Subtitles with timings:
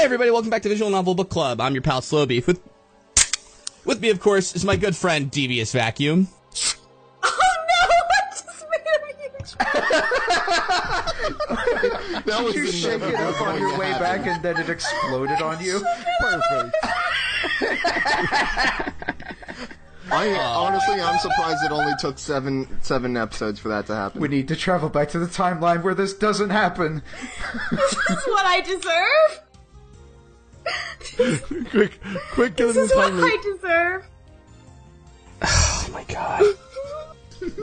[0.00, 1.60] Hey everybody, welcome back to Visual Novel Book Club.
[1.60, 2.46] I'm your pal Slowbeef.
[2.46, 2.58] With
[3.84, 6.28] with me, of course, is my good friend Devious Vacuum.
[7.22, 7.76] Oh no!
[8.08, 9.58] I just made a huge.
[12.24, 15.42] That was you the shake it up on your way back and then it exploded
[15.42, 15.84] on you?
[16.20, 16.76] Perfect.
[20.10, 24.22] I honestly, I'm surprised it only took seven seven episodes for that to happen.
[24.22, 27.02] We need to travel back to the timeline where this doesn't happen.
[27.70, 29.49] This is what I deserve.
[31.70, 32.00] quick,
[32.32, 33.12] quick, get This in is what.
[33.14, 34.04] I deserve.
[35.42, 36.44] Oh my god.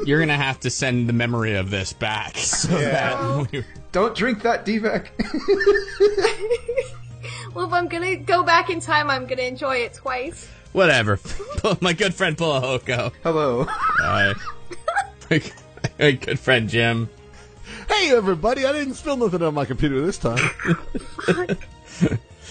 [0.06, 4.66] You're gonna have to send the memory of this back so that Don't drink that,
[4.66, 5.08] Devek.
[7.54, 10.48] Well, if I'm gonna go back in time, I'm gonna enjoy it twice.
[10.74, 11.20] whatever.
[11.82, 13.12] my good friend Pulahoko.
[13.24, 13.66] Hello.
[13.70, 14.34] Hi.
[15.30, 15.42] my,
[15.98, 17.10] my good friend Jim.
[17.90, 18.66] Hey, everybody!
[18.66, 20.38] I didn't spill nothing on my computer this time.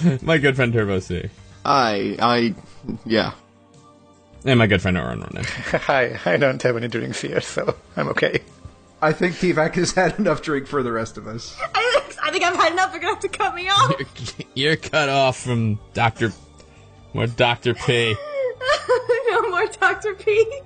[0.22, 1.28] My good friend Turbo C.
[1.64, 2.55] I, I,
[3.05, 3.33] yeah.
[4.44, 5.44] And my good friend Oran Ronan.
[5.44, 8.41] Hi, I don't have any drinks here, so I'm okay.
[9.03, 11.56] I think Devek has had enough drink for the rest of us.
[11.75, 12.92] I think, I think I've had enough.
[12.92, 13.92] You're gonna have to cut me off.
[13.98, 16.33] You're, you're cut off from Dr.
[17.12, 17.75] More Dr.
[17.75, 18.14] P.
[19.28, 20.14] no more Dr.
[20.14, 20.60] P.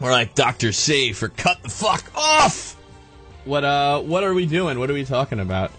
[0.00, 0.72] More like Dr.
[0.72, 2.74] C for cut the fuck off!
[3.44, 4.78] What, uh, what are we doing?
[4.78, 5.72] What are we talking about?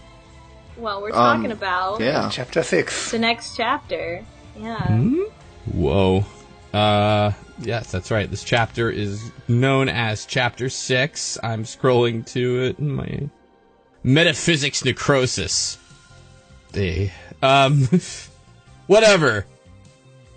[0.76, 2.28] Well, we're Um, talking about Yeah.
[2.30, 3.10] Chapter 6.
[3.10, 4.24] the next chapter.
[4.58, 4.76] Yeah.
[4.86, 5.20] Hmm?
[5.72, 6.24] Whoa.
[6.72, 8.28] Uh, yes, that's right.
[8.30, 11.38] This chapter is known as Chapter 6.
[11.42, 13.28] I'm scrolling to it in my
[14.02, 15.78] Metaphysics Necrosis.
[16.72, 17.10] The,
[17.42, 17.88] um,
[18.88, 19.46] whatever.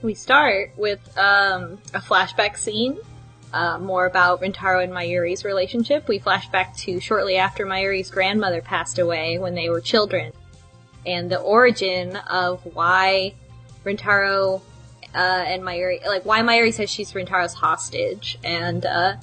[0.03, 2.97] We start with um, a flashback scene.
[3.53, 6.07] Uh, more about Rintaro and Mayuri's relationship.
[6.07, 10.33] We flash back to shortly after Mayuri's grandmother passed away when they were children,
[11.05, 13.33] and the origin of why
[13.85, 14.61] Rintaro
[15.15, 15.17] uh,
[15.47, 19.15] and Mayuri, like why Mayuri says she's Rintaro's hostage, and uh,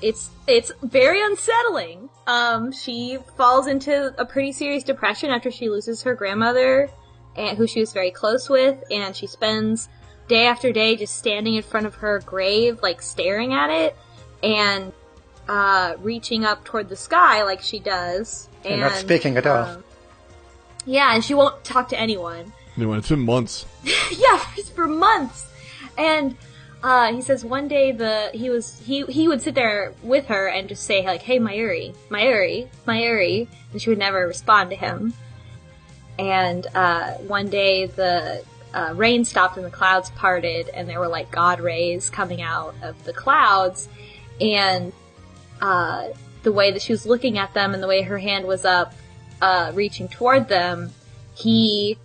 [0.00, 2.08] it's it's very unsettling.
[2.26, 6.90] Um, she falls into a pretty serious depression after she loses her grandmother,
[7.36, 9.88] and who she was very close with, and she spends
[10.28, 13.96] day after day just standing in front of her grave, like staring at it,
[14.42, 14.92] and
[15.48, 19.64] uh, reaching up toward the sky like she does, And not speaking at all.
[19.64, 19.84] um,
[20.86, 23.66] yeah, and she won't talk to anyone Anyway, it's been months.
[23.84, 25.46] yeah, for, for months.
[25.96, 26.36] And
[26.82, 30.48] uh, he says one day the he was he he would sit there with her
[30.48, 35.14] and just say like, "Hey, Mayuri, Mayuri, Mayuri," and she would never respond to him.
[36.18, 41.08] And uh, one day the uh, rain stopped and the clouds parted, and there were
[41.08, 43.88] like God rays coming out of the clouds,
[44.40, 44.92] and
[45.62, 46.08] uh,
[46.42, 48.92] the way that she was looking at them and the way her hand was up,
[49.40, 50.92] uh, reaching toward them,
[51.34, 51.98] he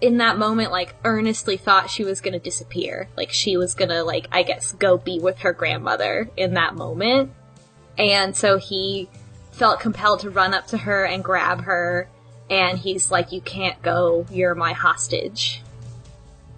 [0.00, 3.08] in that moment like earnestly thought she was gonna disappear.
[3.16, 7.32] Like she was gonna like i guess go be with her grandmother in that moment.
[7.98, 9.08] And so he
[9.52, 12.08] felt compelled to run up to her and grab her
[12.50, 14.26] and he's like you can't go.
[14.30, 15.63] You're my hostage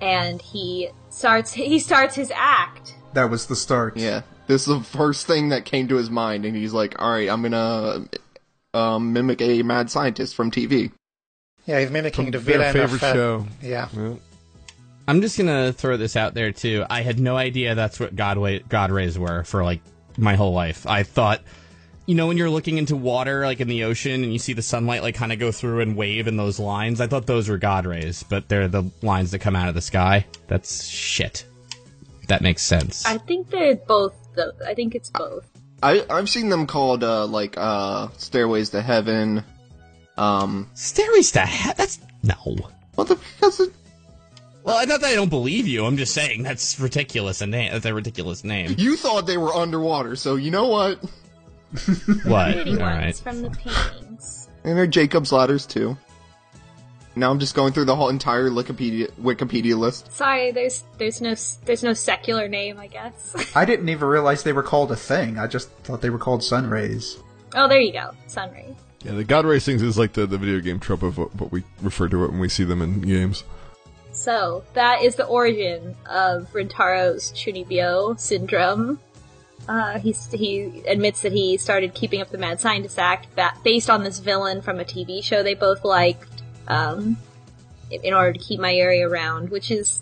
[0.01, 3.97] and he starts he starts his act That was the start.
[3.97, 4.23] Yeah.
[4.47, 7.43] This is the first thing that came to his mind, and he's like, alright, I'm
[7.43, 8.07] gonna,
[8.75, 10.93] um, mimic a mad scientist from TV.
[11.65, 13.47] Yeah, he's mimicking the Their villain favorite of, show.
[13.61, 13.89] Yeah.
[13.97, 14.15] Yeah.
[15.09, 16.84] I'm just gonna throw this out there too.
[16.89, 19.81] I had no idea that's what God, God rays were for like
[20.17, 20.87] my whole life.
[20.87, 21.43] I thought,
[22.06, 24.62] you know, when you're looking into water, like in the ocean, and you see the
[24.62, 27.59] sunlight like kind of go through and wave in those lines, I thought those were
[27.59, 30.25] God rays, but they're the lines that come out of the sky.
[30.47, 31.45] That's shit.
[32.28, 33.06] That makes sense.
[33.06, 35.49] i think they're both though i think it's both
[35.83, 39.45] I, I've seen them called, uh, like, uh, Stairways to Heaven,
[40.16, 42.34] um, Stairways to heaven That's no.
[42.95, 43.72] what the, because it,
[44.63, 45.84] Well, not that I don't believe you.
[45.84, 47.42] I'm just saying that's ridiculous.
[47.42, 47.72] A name.
[47.72, 48.75] That's a ridiculous name.
[48.78, 50.98] you thought they were underwater, so you know what?
[52.24, 52.54] What?
[52.54, 53.16] pretty All ones right.
[53.16, 55.97] from the paintings And they're Jacob's ladders too.
[57.18, 60.13] Now I'm just going through the whole entire Wikipedia Wikipedia list.
[60.13, 61.34] sorry there's there's no
[61.65, 65.39] there's no secular name i guess I didn't even realize they were called a thing.
[65.39, 67.16] I just thought they were called sun rays.
[67.54, 70.60] oh there you go sunray Yeah, the God rays things is like the, the video
[70.60, 73.45] game trope of what, what we refer to it when we see them in games.
[74.12, 78.98] So that is the origin of Rintaro's Chunibyo syndrome.
[79.68, 83.91] Uh, he he admits that he started keeping up the Mad Scientist Act ba- based
[83.91, 87.16] on this villain from a TV show they both liked, um,
[87.91, 90.01] in- order to keep Mayuri around, which is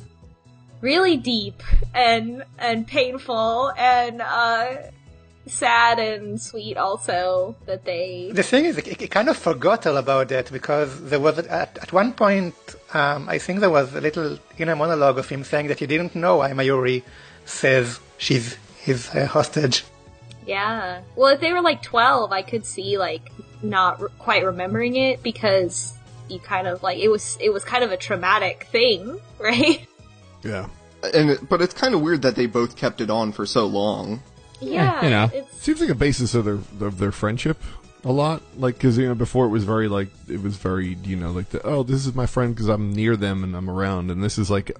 [0.83, 1.63] really deep
[1.95, 4.77] and and painful and uh,
[5.47, 8.31] sad and sweet also that they.
[8.33, 11.93] The thing is, it, kind of forgot all about that because there was at, at
[11.93, 12.55] one point,
[12.93, 16.15] um, I think there was a little inner monologue of him saying that he didn't
[16.15, 17.03] know why Mayuri
[17.45, 19.85] says she's his uh, hostage.
[20.47, 21.01] Yeah.
[21.17, 23.33] Well, if they were like 12, I could see like
[23.63, 25.97] not r- quite remembering it because
[26.29, 29.87] you kind of like it was it was kind of a traumatic thing, right?
[30.43, 30.69] Yeah.
[31.15, 33.67] And it, but it's kind of weird that they both kept it on for so
[33.67, 34.23] long.
[34.61, 35.03] Yeah.
[35.03, 35.31] you know.
[35.33, 37.63] it Seems like a basis of their of their friendship
[38.05, 38.43] a lot.
[38.57, 41.51] Like because you know before it was very like it was very you know like
[41.51, 44.37] the, oh this is my friend because I'm near them and I'm around and this
[44.37, 44.77] is like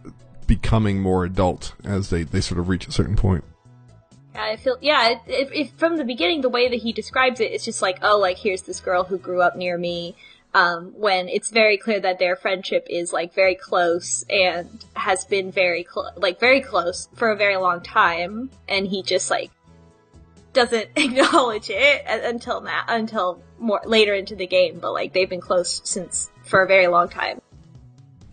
[0.47, 3.45] becoming more adult as they they sort of reach a certain point.
[4.35, 5.11] Yeah, I feel yeah.
[5.11, 7.99] It, it, it, from the beginning, the way that he describes it, it's just like,
[8.03, 10.17] oh, like here's this girl who grew up near me.
[10.53, 15.51] Um, when it's very clear that their friendship is like very close and has been
[15.51, 19.51] very close, like very close for a very long time, and he just like
[20.53, 24.79] doesn't acknowledge it until now, until more later into the game.
[24.81, 27.41] But like they've been close since for a very long time.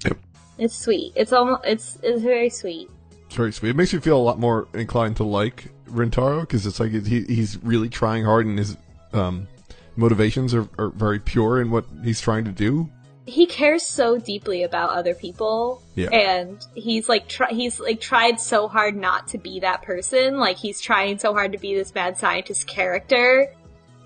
[0.04, 0.18] Yep.
[0.58, 1.14] It's sweet.
[1.16, 2.90] It's almost it's it's very sweet.
[3.26, 3.70] It's very sweet.
[3.70, 7.24] It makes me feel a lot more inclined to like Rintaro because it's like he
[7.24, 8.78] he's really trying hard and his
[9.14, 9.48] um,
[9.96, 12.90] motivations are, are very pure in what he's trying to do.
[13.28, 16.10] he cares so deeply about other people Yeah.
[16.10, 20.58] and he's like try- he's like tried so hard not to be that person like
[20.58, 23.54] he's trying so hard to be this mad scientist character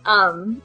[0.06, 0.62] um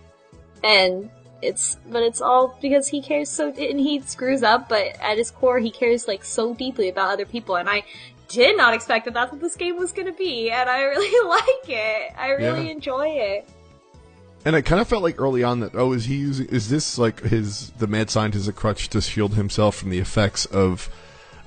[0.64, 1.10] and
[1.42, 5.30] it's but it's all because he cares so and he screws up but at his
[5.30, 7.82] core he cares like so deeply about other people and i
[8.30, 11.28] did not expect that that's what this game was going to be and i really
[11.28, 12.72] like it i really Yeah.
[12.72, 13.48] enjoy it
[14.44, 16.96] And it kind of felt like early on that oh is he using is this
[16.98, 20.88] like his the mad scientist a crutch to shield himself from the effects of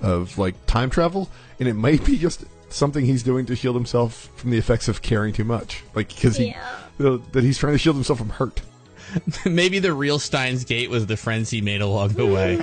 [0.02, 4.30] of like time travel and it might be just something he's doing to shield himself
[4.36, 6.76] from the effects of caring too much like because he Yeah.
[7.00, 8.62] uh, that he's trying to shield himself from hurt.
[9.46, 12.58] Maybe the real Steins Gate was the friends he made along the way.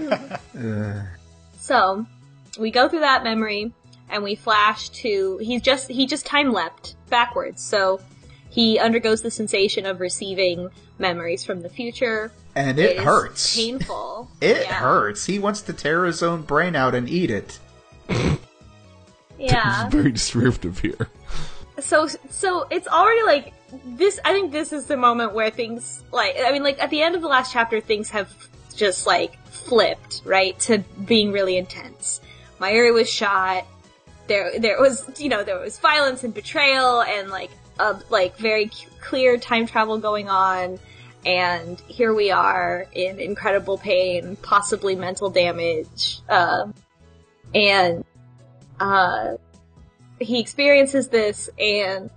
[1.58, 2.05] So
[2.58, 3.73] we go through that memory
[4.11, 7.62] and we flash to he's just he just time leapt backwards.
[7.62, 8.01] So
[8.49, 10.69] he undergoes the sensation of receiving
[10.99, 12.33] memories from the future.
[12.55, 13.55] And it hurts.
[13.57, 14.29] Painful.
[14.41, 14.75] It Yeah.
[14.75, 15.27] hurts.
[15.27, 17.59] He wants to tear his own brain out and eat it.
[19.39, 19.87] Yeah.
[19.87, 21.09] It's very descriptive here.
[21.79, 23.55] so so it's already like
[23.87, 27.01] this i think this is the moment where things like i mean like at the
[27.01, 28.31] end of the last chapter things have
[28.77, 32.21] just like flipped right to being really intense
[32.61, 33.65] Mayuri was shot
[34.31, 37.50] there there was you know there was violence and betrayal and like
[37.81, 40.79] a like very c- clear time travel going on
[41.27, 46.67] and here we are in incredible pain possibly mental damage uh,
[47.55, 48.05] and
[48.79, 49.32] uh
[50.21, 52.09] he experiences this and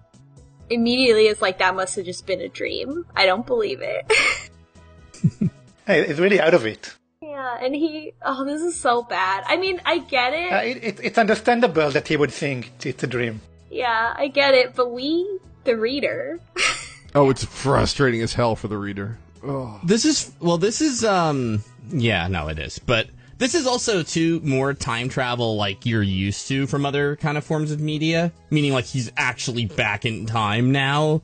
[0.70, 3.06] immediately is like that must have just been a dream.
[3.16, 4.12] I don't believe it.
[5.86, 6.96] Hey, it's really out of it.
[7.34, 9.44] Yeah, and he oh this is so bad.
[9.48, 10.52] I mean, I get it.
[10.54, 11.00] Uh, it, it.
[11.02, 13.42] It's understandable that he would think it's a dream.
[13.72, 16.40] yeah, I get it, but we the reader
[17.16, 19.18] Oh, it's frustrating as hell for the reader.
[19.44, 19.80] Oh.
[19.84, 20.58] This is well.
[20.58, 21.64] This is um.
[21.90, 22.80] Yeah, no, it is.
[22.80, 23.08] But
[23.38, 27.44] this is also too more time travel like you're used to from other kind of
[27.44, 28.32] forms of media.
[28.50, 31.22] Meaning like he's actually back in time now,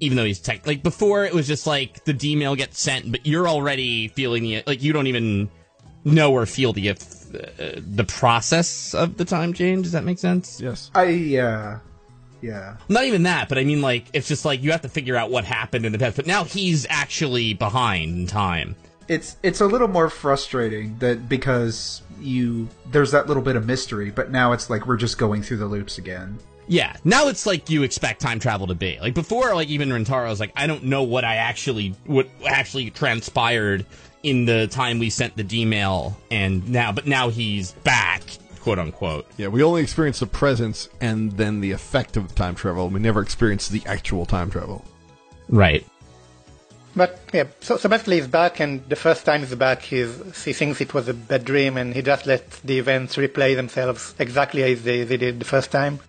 [0.00, 0.66] even though he's tech.
[0.66, 4.42] Like before, it was just like the D mail gets sent, but you're already feeling
[4.42, 5.50] the like you don't even
[6.04, 6.94] know or feel the uh,
[7.76, 9.84] the process of the time change.
[9.84, 10.60] Does that make sense?
[10.60, 10.90] Yes.
[10.94, 11.78] I, uh,
[12.40, 12.76] yeah.
[12.88, 15.30] Not even that, but I mean like it's just like you have to figure out
[15.30, 16.16] what happened in the past.
[16.16, 18.76] But now he's actually behind in time.
[19.08, 24.10] It's it's a little more frustrating that because you there's that little bit of mystery,
[24.10, 26.38] but now it's like we're just going through the loops again.
[26.68, 28.98] Yeah, now it's like you expect time travel to be.
[29.00, 32.90] Like before, like even Rintaro was like, I don't know what I actually what actually
[32.90, 33.84] transpired
[34.22, 38.22] in the time we sent the D-mail, and now, but now he's back,
[38.60, 39.26] quote unquote.
[39.36, 42.88] Yeah, we only experience the presence and then the effect of the time travel.
[42.88, 44.84] We never experience the actual time travel.
[45.48, 45.86] Right.
[46.94, 50.52] But yeah, so, so basically he's back, and the first time he's back, he's, he
[50.52, 54.62] thinks it was a bad dream, and he just lets the events replay themselves exactly
[54.64, 56.00] as they, they did the first time,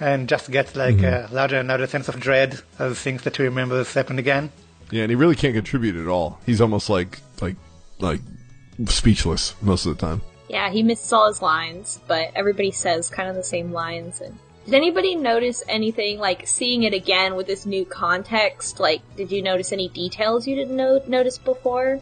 [0.00, 3.42] and just gets like a larger and larger sense of dread as things that he
[3.42, 4.50] remembers happen again.
[4.90, 6.40] Yeah, and he really can't contribute at all.
[6.46, 7.56] He's almost like like
[7.98, 8.20] like
[8.86, 10.22] speechless most of the time.
[10.48, 14.20] Yeah, he misses all his lines, but everybody says kind of the same lines.
[14.20, 18.80] And did anybody notice anything like seeing it again with this new context?
[18.80, 22.00] Like, did you notice any details you didn't no- notice before?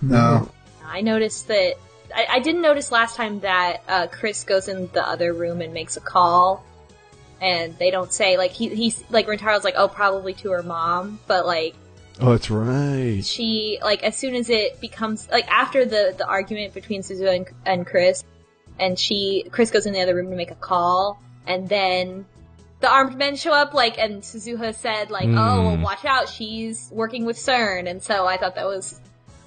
[0.00, 0.48] No.
[0.84, 1.74] I noticed that
[2.14, 5.74] I, I didn't notice last time that uh, Chris goes in the other room and
[5.74, 6.64] makes a call,
[7.40, 11.20] and they don't say like he he's like Rintaro's like oh probably to her mom,
[11.26, 11.74] but like
[12.22, 13.24] Oh, that's right.
[13.24, 17.46] she like as soon as it becomes like after the the argument between Suzu and,
[17.64, 18.24] and Chris,
[18.78, 22.26] and she Chris goes in the other room to make a call, and then
[22.80, 26.90] the armed men show up like and Suzuha said like oh well, watch out she's
[26.92, 29.00] working with CERN, and so I thought that was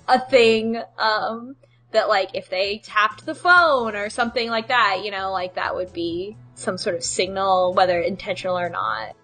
[0.08, 1.56] a thing um
[1.94, 5.76] that like if they tapped the phone or something like that, you know, like that
[5.76, 9.16] would be some sort of signal whether intentional or not.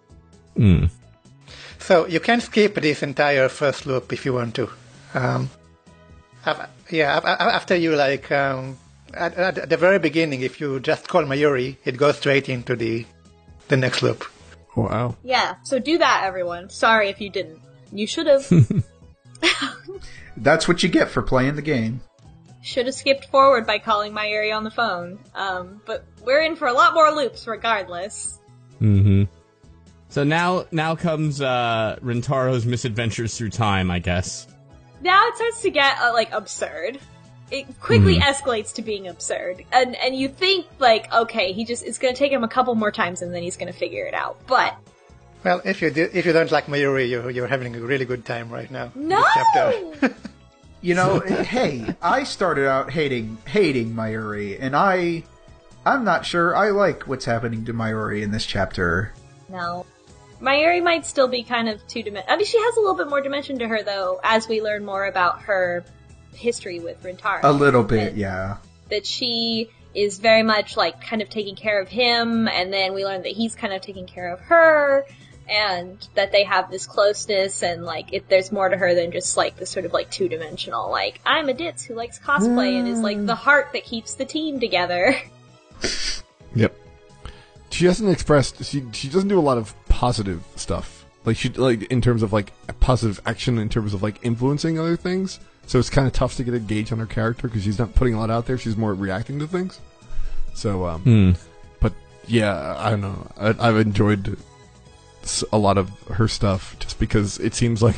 [0.58, 0.90] Mm.
[1.80, 4.70] So you can skip this entire first loop if you want to.
[5.14, 5.50] Um,
[6.90, 8.78] yeah, af- af- after you like um,
[9.14, 13.06] at, at the very beginning, if you just call Mayuri, it goes straight into the
[13.68, 14.26] the next loop.
[14.76, 15.16] Wow.
[15.24, 16.70] Yeah, so do that everyone.
[16.70, 17.60] Sorry if you didn't.
[17.92, 18.48] You should have.
[20.38, 22.02] That's what you get for playing the game.
[22.62, 25.20] Should have skipped forward by calling Mayuri on the phone.
[25.34, 28.40] Um, but we're in for a lot more loops regardless.
[28.82, 29.24] Mm-hmm.
[30.10, 34.48] So now, now comes uh, Rintaro's misadventures through time, I guess.
[35.02, 37.00] Now it starts to get uh, like absurd.
[37.52, 41.98] It quickly escalates to being absurd, and and you think like, okay, he just it's
[41.98, 44.38] gonna take him a couple more times and then he's gonna figure it out.
[44.46, 44.76] But
[45.44, 48.24] Well, if you do, if you don't like Mayuri, you're, you're having a really good
[48.24, 48.92] time right now.
[48.94, 50.16] no, this chapter.
[50.82, 55.24] You know, hey, I started out hating hating Mayuri, and I
[55.86, 59.14] I'm not sure I like what's happening to Mayuri in this chapter.
[59.50, 59.86] no.
[60.42, 62.32] Mayuri might still be kind of two dimension.
[62.32, 64.86] I mean, she has a little bit more dimension to her though, as we learn
[64.86, 65.84] more about her
[66.34, 67.42] history with Rintaro.
[67.44, 68.56] A little bit, yeah.
[68.90, 73.04] that she is very much like kind of taking care of him, and then we
[73.04, 75.06] learn that he's kind of taking care of her,
[75.50, 79.36] and that they have this closeness, and like if there's more to her than just
[79.38, 82.88] like this sort of like two dimensional, like I'm a ditz who likes cosplay and
[82.88, 85.16] is like the heart that keeps the team together.
[86.56, 86.76] Yep.
[87.70, 88.64] She hasn't expressed.
[88.66, 91.06] She she doesn't do a lot of positive stuff.
[91.26, 94.96] Like she like in terms of like positive action in terms of like influencing other
[94.96, 95.40] things.
[95.68, 97.94] So it's kind of tough to get a gauge on her character because she's not
[97.94, 98.58] putting a lot out there.
[98.58, 99.80] She's more reacting to things.
[100.56, 101.32] So um, Hmm.
[101.80, 101.94] but
[102.28, 103.28] yeah, I don't know.
[103.40, 104.36] I, I've enjoyed s-
[105.52, 107.96] a lot of her stuff just because it seems like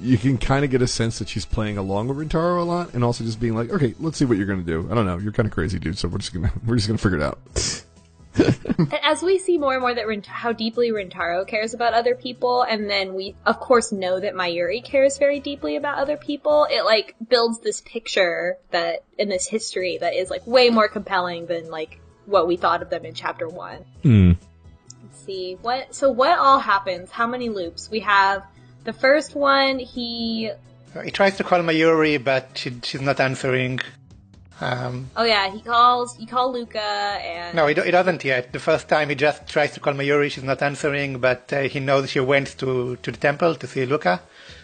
[0.00, 2.92] you can kind of get a sense that she's playing along with Rintaro a lot,
[2.94, 4.88] and also just being like, okay, let's see what you're gonna do.
[4.90, 5.18] I don't know.
[5.18, 5.98] You're kind of crazy, dude.
[5.98, 7.38] So we're just gonna we're just gonna figure it out.
[8.34, 12.14] And as we see more and more that Rint- how deeply Rintaro cares about other
[12.14, 16.66] people, and then we of course know that Mayuri cares very deeply about other people,
[16.70, 21.44] it like builds this picture that in this history that is like way more compelling
[21.44, 23.84] than like what we thought of them in chapter one.
[24.02, 24.32] Hmm.
[25.22, 27.12] Let's see what so what all happens?
[27.12, 27.88] How many loops?
[27.88, 28.42] We have
[28.82, 29.78] the first one.
[29.78, 30.50] He
[31.04, 33.78] he tries to call Mayuri, but she, she's not answering.
[34.60, 38.52] Um, oh yeah he calls you call Luca and no, he, do, he doesn't yet.
[38.52, 41.78] The first time he just tries to call Mayuri, she's not answering, but uh, he
[41.78, 44.20] knows she went to, to the temple to see Luca.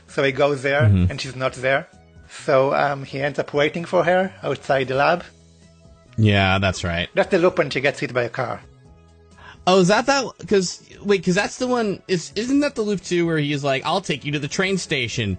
[0.09, 1.87] So he goes there, and she's not there.
[2.31, 5.23] So um, he ends up waiting for her outside the lab.
[6.17, 7.09] Yeah, that's right.
[7.15, 8.61] That's the loop when she gets hit by a car.
[9.71, 10.25] Oh, is that that?
[10.39, 12.03] Because wait, because that's the one.
[12.09, 14.79] Is isn't that the loop too, where he's like, "I'll take you to the train
[14.79, 15.37] station."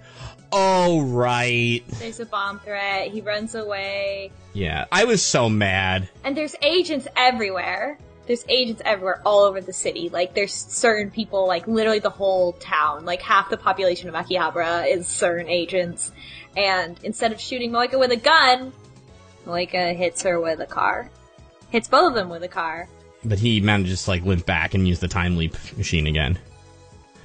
[0.51, 1.83] Oh, right.
[1.99, 3.07] there's a bomb threat.
[3.07, 4.31] He runs away.
[4.53, 6.09] Yeah, I was so mad.
[6.23, 7.97] And there's agents everywhere.
[8.27, 10.09] There's agents everywhere, all over the city.
[10.09, 13.05] Like, there's certain people, like, literally the whole town.
[13.05, 16.11] Like, half the population of Akihabara is certain agents.
[16.57, 18.73] And instead of shooting Moeka with a gun,
[19.45, 21.09] Moeka hits her with a car.
[21.69, 22.87] Hits both of them with a car.
[23.25, 26.39] But he manages to like limp back and use the time leap machine again.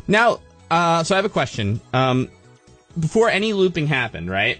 [0.08, 1.80] Now, uh, so I have a question.
[1.92, 2.28] Um,
[2.98, 4.58] before any looping happened, right?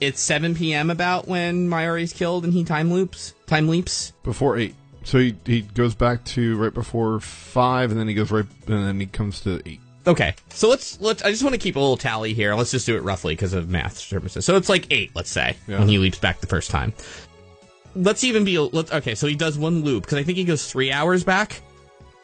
[0.00, 0.90] It's 7 p.m.
[0.90, 4.12] about when Mayuri's killed and he time loops, time leaps.
[4.22, 4.74] before eight.
[5.04, 8.86] So he he goes back to right before five, and then he goes right, and
[8.86, 9.80] then he comes to eight.
[10.06, 11.22] Okay, so let's let's.
[11.22, 12.54] I just want to keep a little tally here.
[12.54, 14.44] Let's just do it roughly because of math purposes.
[14.44, 15.78] So it's like eight, let's say, Yeah.
[15.78, 16.92] when he leaps back the first time.
[17.94, 18.58] Let's even be.
[18.58, 21.60] Let's, okay, so he does one loop because I think he goes three hours back.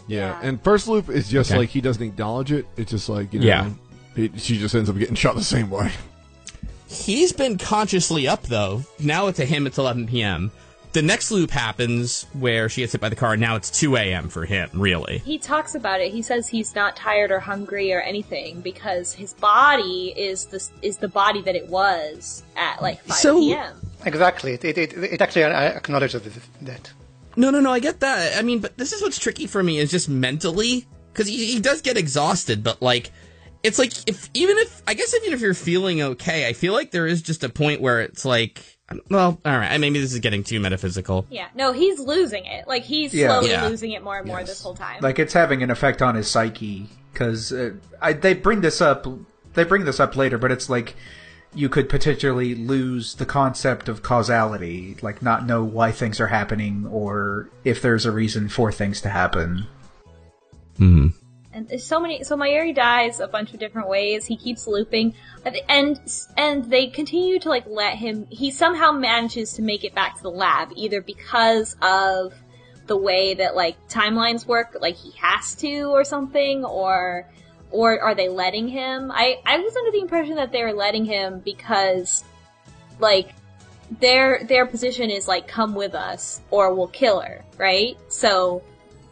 [0.06, 0.48] Yeah, Yeah.
[0.48, 1.58] and first loop is just Okay.
[1.58, 2.66] like he doesn't acknowledge it.
[2.76, 3.70] It's just like you know, Yeah.
[4.16, 5.90] it, she just ends up getting shot the same way.
[6.88, 8.84] He's been consciously up though.
[9.00, 10.52] Now it's to him it's 11 p.m.
[10.94, 13.32] The next loop happens where she gets hit by the car.
[13.32, 14.28] and Now it's 2 a.m.
[14.28, 14.70] for him.
[14.72, 15.18] Really.
[15.18, 16.12] He talks about it.
[16.12, 20.98] He says he's not tired or hungry or anything because his body is the is
[20.98, 23.74] the body that it was at like 5 So- p.m.
[24.06, 24.52] Exactly.
[24.52, 26.22] It, it, it, it actually uh, acknowledges
[26.62, 26.92] that.
[27.36, 27.72] No, no, no.
[27.72, 28.38] I get that.
[28.38, 31.60] I mean, but this is what's tricky for me is just mentally because he, he
[31.60, 33.10] does get exhausted, but like.
[33.64, 36.90] It's like if even if I guess even if you're feeling okay, I feel like
[36.90, 38.73] there is just a point where it's like
[39.08, 39.78] Well, all right.
[39.78, 41.26] Maybe this is getting too metaphysical.
[41.30, 42.68] Yeah, no, he's losing it.
[42.68, 43.28] Like he's Yeah.
[43.28, 43.66] slowly Yeah.
[43.66, 45.00] losing it more and more this whole time.
[45.00, 47.72] Like it's having an effect on his psyche because uh,
[48.20, 49.06] they bring this up.
[49.54, 50.96] They bring this up later, but it's like
[51.54, 56.86] you could potentially lose the concept of causality, like not know why things are happening
[56.90, 59.66] or if there's a reason for things to happen.
[60.76, 61.08] Hmm.
[61.54, 62.24] And there's so many.
[62.24, 64.26] So Mayuri dies a bunch of different ways.
[64.26, 65.14] He keeps looping,
[65.68, 66.00] and
[66.36, 68.26] and they continue to like let him.
[68.28, 72.34] He somehow manages to make it back to the lab, either because of
[72.86, 77.30] the way that like timelines work, like he has to or something, or
[77.70, 79.10] or are they letting him?
[79.12, 82.24] I I was under the impression that they were letting him because
[82.98, 83.32] like
[84.00, 87.96] their their position is like come with us or we'll kill her, right?
[88.08, 88.62] So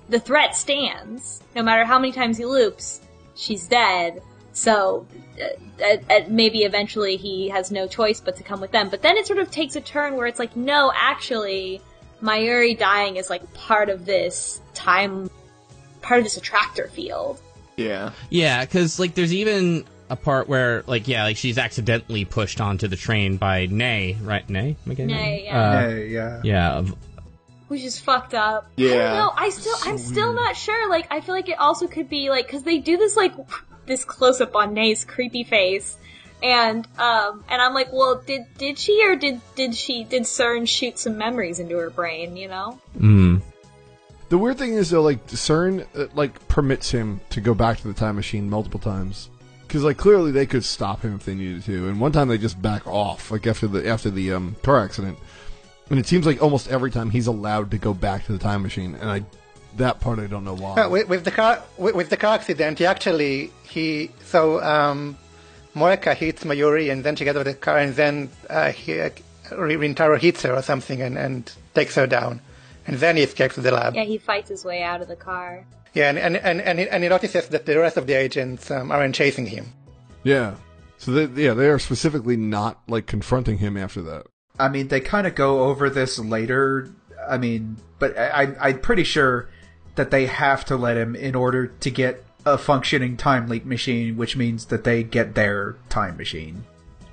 [0.08, 1.42] the threat stands.
[1.54, 3.00] No matter how many times he loops,
[3.34, 4.22] she's dead.
[4.52, 5.06] So
[5.40, 8.88] uh, uh, uh, maybe eventually he has no choice but to come with them.
[8.90, 11.80] But then it sort of takes a turn where it's like, no, actually,
[12.22, 15.30] Mayuri dying is like part of this time,
[16.02, 17.40] part of this attractor field.
[17.76, 18.10] Yeah.
[18.28, 22.86] Yeah, because like there's even a part where like yeah, like she's accidentally pushed onto
[22.86, 24.48] the train by Nae, right?
[24.50, 25.70] Nae, Am I getting that Nae, yeah.
[25.70, 26.40] Uh, Yeah, yeah.
[26.44, 26.92] yeah.
[27.72, 28.66] Of- which is fucked up.
[28.78, 29.14] I Yeah.
[29.14, 29.34] don't.
[29.36, 30.88] I still, I'm still not sure.
[30.90, 33.32] Like, I feel like it also could be like because they do this like
[33.86, 35.96] this close up on Nae's creepy face,
[36.42, 40.68] and um, and I'm like, well, did did she or did did she did CERN
[40.68, 42.36] shoot some memories into her brain?
[42.36, 42.78] You know?
[42.98, 43.42] Mm.
[44.28, 47.88] The weird thing is though, like CERN, uh, like permits him to go back to
[47.88, 49.28] the time machine multiple times.
[49.66, 52.36] Because like clearly they could stop him if they needed to, and one time they
[52.38, 55.18] just back off, like after the after the um, car accident.
[55.90, 58.62] And it seems like almost every time he's allowed to go back to the time
[58.62, 59.24] machine, and I
[59.76, 60.82] that part I don't know why.
[60.82, 65.16] Uh, with, with the car with, with the car accident, he actually he so um,
[65.74, 69.00] Moeka hits Mayuri and then she gets out of the car and then uh, he,
[69.00, 69.10] uh,
[69.50, 72.40] Rintaro hits her or something and, and takes her down,
[72.86, 73.94] and then he escapes the lab.
[73.94, 75.66] Yeah, he fights his way out of the car.
[75.94, 78.70] Yeah, and and, and, and, he, and he notices that the rest of the agents
[78.70, 79.72] um, aren't chasing him.
[80.22, 80.54] yeah,
[80.96, 84.26] so they, yeah, they are specifically not like confronting him after that.
[84.58, 86.88] I mean, they kind of go over this later.
[87.28, 89.48] I mean, but I, I- I'm pretty sure
[89.94, 94.16] that they have to let him in order to get a functioning time leap machine,
[94.16, 96.64] which means that they get their time machine.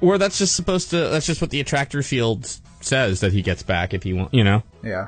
[0.02, 0.98] Or that's just supposed to.
[1.10, 2.46] That's just what the attractor field
[2.82, 4.34] says that he gets back if he want.
[4.34, 5.08] You know, Yeah.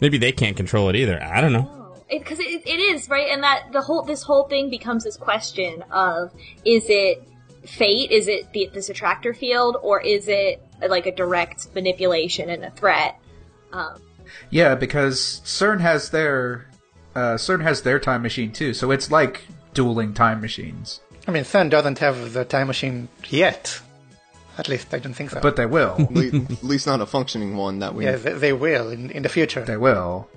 [0.00, 1.22] maybe they can't control it either.
[1.22, 1.70] I don't know.
[1.70, 5.16] Oh, because it, it is right, and that the whole this whole thing becomes this
[5.18, 6.32] question of
[6.64, 7.22] is it
[7.66, 12.64] fate, is it the, this attractor field, or is it like a direct manipulation and
[12.64, 13.20] a threat?
[13.72, 14.00] Um,
[14.50, 16.66] Yeah, because CERN has their
[17.14, 19.42] uh, CERN has their time machine too, so it's like
[19.74, 21.00] dueling time machines.
[21.26, 23.80] I mean, CERN doesn't have the time machine yet.
[24.58, 25.40] At least I don't think so.
[25.40, 25.96] But they will.
[26.00, 28.04] At least not a functioning one that we.
[28.04, 29.64] yeah, they, they will in, in the future.
[29.64, 30.28] they will.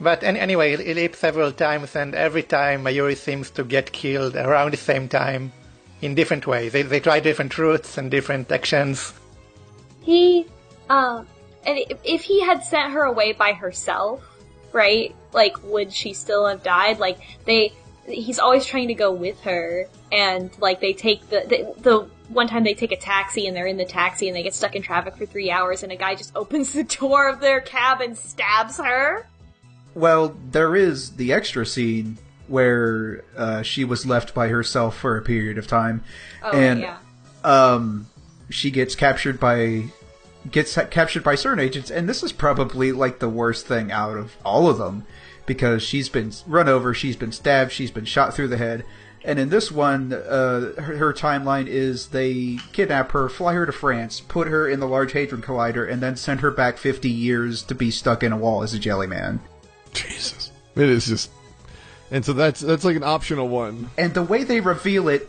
[0.00, 4.34] But an anyway, it leaps several times, and every time Mayuri seems to get killed
[4.34, 5.52] around the same time,
[6.02, 6.72] in different ways.
[6.72, 9.14] They, they try different routes and different actions.
[10.02, 10.46] he,
[10.90, 11.26] um,
[11.64, 14.22] and if, if he had sent her away by herself,
[14.72, 15.14] right?
[15.32, 16.98] Like, would she still have died?
[16.98, 17.72] Like, they,
[18.06, 22.48] he's always trying to go with her, and like they take the, the the one
[22.48, 24.82] time they take a taxi and they're in the taxi and they get stuck in
[24.82, 28.16] traffic for three hours, and a guy just opens the door of their cab and
[28.16, 29.26] stabs her.
[29.94, 32.18] Well, there is the extra scene
[32.52, 36.04] where uh, she was left by herself for a period of time,
[36.42, 36.98] Oh and yeah.
[37.42, 38.06] um,
[38.50, 39.86] she gets captured by
[40.50, 44.16] gets ha- captured by CERN agents, and this is probably like the worst thing out
[44.16, 45.04] of all of them
[45.46, 48.84] because she's been run over, she's been stabbed, she's been shot through the head.
[49.24, 53.72] And in this one, uh, her, her timeline is they kidnap her, fly her to
[53.72, 57.62] France, put her in the Large Hadron Collider, and then send her back 50 years
[57.64, 59.40] to be stuck in a wall as a jelly man.
[59.92, 61.30] Jesus, it is just,
[62.12, 63.90] and so that's that's like an optional one.
[63.98, 65.28] and the way they reveal it,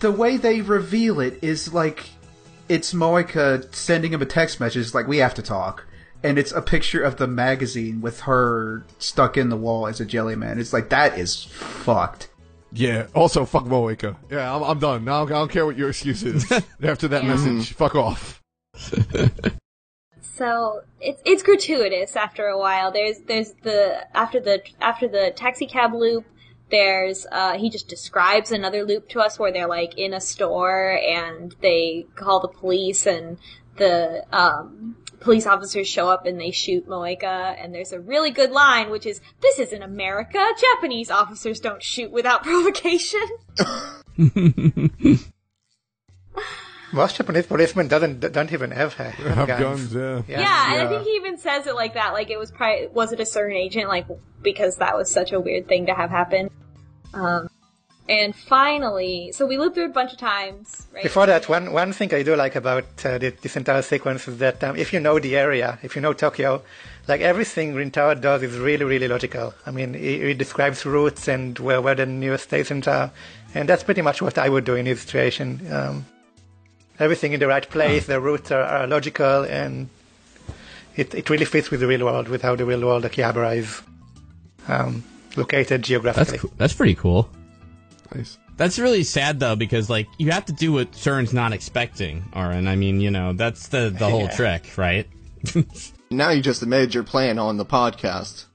[0.00, 2.10] the way they reveal it is like
[2.68, 5.86] it's Moeka sending him a text message like we have to talk,
[6.22, 10.04] and it's a picture of the magazine with her stuck in the wall as a
[10.04, 10.58] jelly man.
[10.58, 12.28] It's like that is fucked.
[12.70, 13.06] Yeah.
[13.14, 14.14] Also, fuck Moeka.
[14.30, 15.04] Yeah, I'm, I'm done.
[15.06, 16.44] Now I don't care what your excuse is.
[16.82, 17.30] After that Yeah.
[17.34, 18.42] message, fuck off.
[20.38, 22.92] So it's it's gratuitous after a while.
[22.92, 26.26] There's there's the after the after the taxi cab loop.
[26.70, 30.96] There's uh, he just describes another loop to us where they're like in a store
[30.96, 33.38] and they call the police and
[33.78, 38.52] the um, police officers show up and they shoot Moeka and there's a really good
[38.52, 40.44] line which is this isn't America.
[40.60, 43.26] Japanese officers don't shoot without provocation.
[46.92, 50.22] Most Japanese policemen doesn't don't even have, have, Have guns, yeah.
[50.26, 50.40] Yeah.
[50.40, 50.88] Yeah, and I Yeah.
[50.88, 52.12] think he even says it like that.
[52.12, 53.88] Like it was probably was it a certain agent?
[53.88, 54.06] Like
[54.42, 56.50] because that was such a weird thing to have happen.
[57.14, 57.48] Um,
[58.08, 60.86] and finally, so we lived through it a bunch of times.
[60.94, 61.02] Right?
[61.02, 64.38] Before that, one, one thing I do like about uh, the, this entire sequence is
[64.38, 66.62] that um, if you know the area, if you know Tokyo,
[67.06, 69.52] like everything Rintaro does is really, really logical.
[69.66, 73.10] I mean, he, he describes routes and where, where the nearest stations are,
[73.54, 75.60] and that's pretty much what I would do in his situation.
[75.70, 76.06] Um,
[76.98, 79.88] everything in the right place, the routes are, are logical, and
[80.96, 83.82] it, it really fits with the real world, with how the real world Akihabara is
[84.68, 85.02] um,
[85.36, 86.38] located That's geographically.
[86.38, 86.52] cool.
[86.56, 87.30] that's pretty cool.
[88.14, 88.38] Nice.
[88.56, 92.66] That's really sad though because like you have to do what CERN's not expecting, Aaron.
[92.66, 94.36] I mean, you know, that's the the whole Yeah.
[94.36, 95.06] trick, right?
[96.10, 98.46] Now you just admitted your plan on the podcast.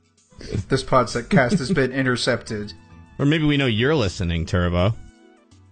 [0.70, 2.74] This podcast has been intercepted.
[3.20, 4.96] Or maybe we know you're listening, Turbo.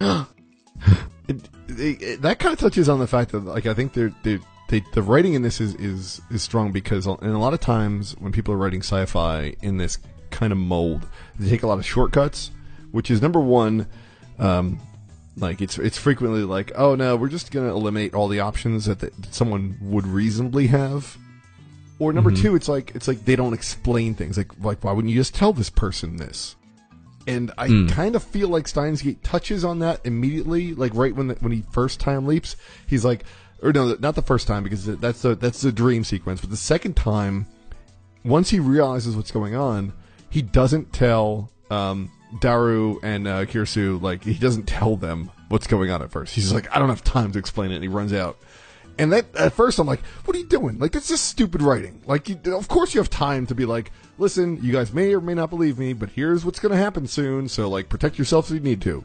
[2.20, 5.02] That kind of touches on the fact that like I think they're, they're, they the
[5.02, 8.54] writing in this is, is is strong because in a lot of times when people
[8.54, 9.98] are writing sci-fi in this
[10.30, 11.06] kind of mold,
[11.38, 12.50] they take a lot of shortcuts,
[12.90, 13.86] which is number one.
[14.38, 14.80] Um,
[15.36, 18.98] like it's it's frequently like, oh no, we're just gonna eliminate all the options that,
[19.00, 21.16] that someone would reasonably have.
[21.98, 24.36] Or number two, it's like it's like they don't explain things.
[24.36, 26.56] Like like why wouldn't you just tell this person this?
[27.26, 31.28] And I kind of feel like Steins Gate touches on that immediately, like right when
[31.28, 32.56] the, when he first time leaps,
[32.86, 33.24] he's like,
[33.62, 36.56] or no, not the first time because that's the that's the dream sequence, but the
[36.56, 37.46] second time,
[38.24, 39.92] once he realizes what's going on,
[40.30, 45.90] he doesn't tell um, Daru and uh, Kurisu like he doesn't tell them what's going
[45.90, 46.34] on at first.
[46.34, 48.38] He's like, I don't have time to explain it, and he runs out.
[48.98, 50.78] And that at first I'm like, what are you doing?
[50.78, 52.02] Like that's just stupid writing.
[52.06, 55.20] Like, you, of course you have time to be like, listen, you guys may or
[55.20, 57.48] may not believe me, but here's what's going to happen soon.
[57.48, 59.04] So like, protect yourself if you need to.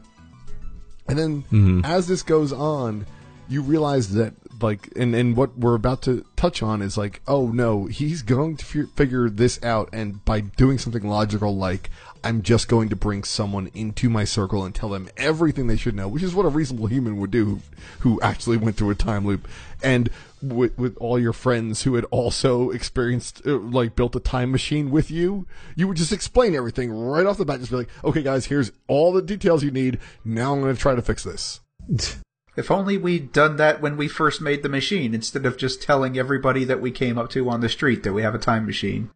[1.08, 1.84] And then mm-hmm.
[1.84, 3.06] as this goes on,
[3.48, 7.48] you realize that like, and and what we're about to touch on is like, oh
[7.48, 11.90] no, he's going to fi- figure this out, and by doing something logical like.
[12.24, 15.94] I'm just going to bring someone into my circle and tell them everything they should
[15.94, 17.60] know, which is what a reasonable human would do who,
[18.00, 19.48] who actually went through a time loop.
[19.82, 20.10] And
[20.42, 24.90] with, with all your friends who had also experienced, uh, like, built a time machine
[24.90, 27.60] with you, you would just explain everything right off the bat.
[27.60, 29.98] Just be like, okay, guys, here's all the details you need.
[30.24, 31.60] Now I'm going to try to fix this.
[32.58, 36.18] If only we'd done that when we first made the machine, instead of just telling
[36.18, 39.10] everybody that we came up to on the street that we have a time machine.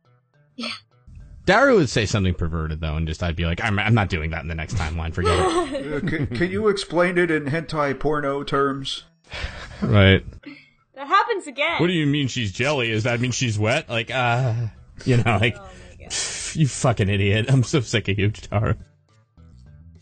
[1.44, 4.30] Daru would say something perverted though, and just I'd be like, I'm, I'm not doing
[4.30, 5.12] that in the next timeline.
[5.12, 5.72] Forget it.
[5.92, 9.04] Uh, can, can you explain it in hentai porno terms?
[9.82, 10.24] right.
[10.94, 11.80] that happens again.
[11.80, 12.90] What do you mean she's jelly?
[12.90, 13.88] Does that mean she's wet?
[13.88, 14.54] Like, uh,
[15.04, 15.68] you know, like, Oh
[16.54, 17.46] you fucking idiot.
[17.48, 18.74] I'm so sick of you, Daru.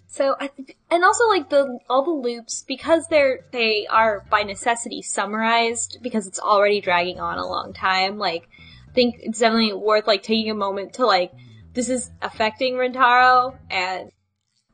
[0.07, 4.42] So I th- and also like the all the loops because they're they are by
[4.42, 8.18] necessity summarized because it's already dragging on a long time.
[8.18, 11.33] Like I think it's definitely worth like taking a moment to like
[11.74, 14.11] this is affecting Rintaro and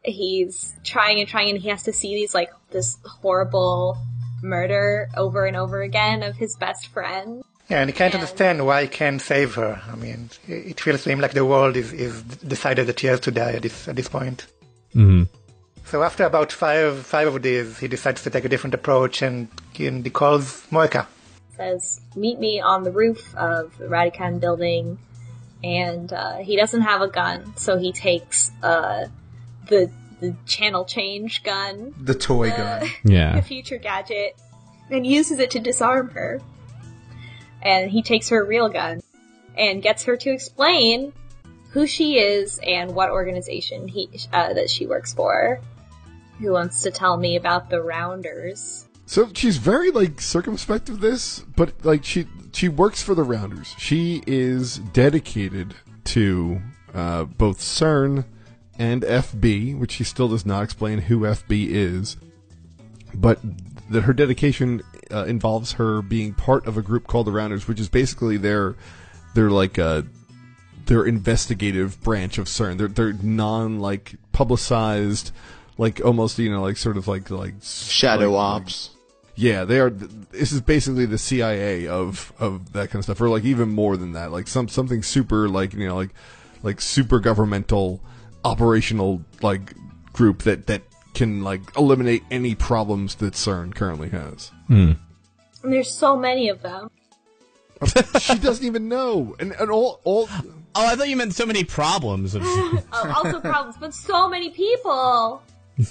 [0.02, 3.98] he's trying and trying and he has to see these like this horrible
[4.42, 7.42] murder over and over again of his best friend.
[7.68, 9.82] Yeah, and he can't And- understand why he can't save her.
[9.90, 13.20] I mean, it feels to him like the world is, is decided that she has
[13.20, 14.46] to die at this at this point.
[14.94, 15.24] Mm-hmm.
[15.84, 19.48] So after about five five of these, he decides to take a different approach and,
[19.78, 21.06] and he calls Moeka.
[21.56, 24.98] Says, "Meet me on the roof of the Radican building,"
[25.64, 29.06] and uh, he doesn't have a gun, so he takes uh,
[29.68, 29.90] the
[30.20, 32.88] the channel change gun, The toy uh, gun.
[33.04, 34.36] Yeah, the future gadget,
[34.90, 36.40] and uses it to disarm her.
[37.62, 39.02] And he takes her real gun
[39.56, 41.12] and gets her to explain
[41.70, 45.60] who she is and what organization he uh, that she works for.
[46.40, 48.85] Who wants to tell me about the Rounders?
[49.06, 53.74] So she's very like circumspect of this, but like she she works for the Rounders.
[53.78, 55.74] She is dedicated
[56.06, 56.60] to
[56.92, 58.24] uh, both CERN
[58.78, 62.16] and FB, which she still does not explain who FB is.
[63.14, 63.38] But
[63.90, 67.78] that her dedication uh, involves her being part of a group called the Rounders, which
[67.78, 68.74] is basically their
[69.34, 70.02] their like uh,
[70.86, 72.76] their investigative branch of CERN.
[72.78, 75.30] They're they're non like publicized,
[75.78, 78.90] like almost you know like sort of like like Shadow like- ops.
[79.36, 79.90] Yeah, they are.
[79.90, 83.96] This is basically the CIA of of that kind of stuff, or like even more
[83.96, 86.10] than that, like some something super, like you know, like
[86.62, 88.00] like super governmental,
[88.44, 89.74] operational like
[90.12, 90.82] group that that
[91.14, 94.50] can like eliminate any problems that CERN currently has.
[94.68, 94.92] Hmm.
[95.62, 96.90] And there's so many of them.
[98.20, 100.28] she doesn't even know, and and all all
[100.78, 102.36] Oh, I thought you meant so many problems.
[102.98, 105.42] Oh, also problems, but so many people.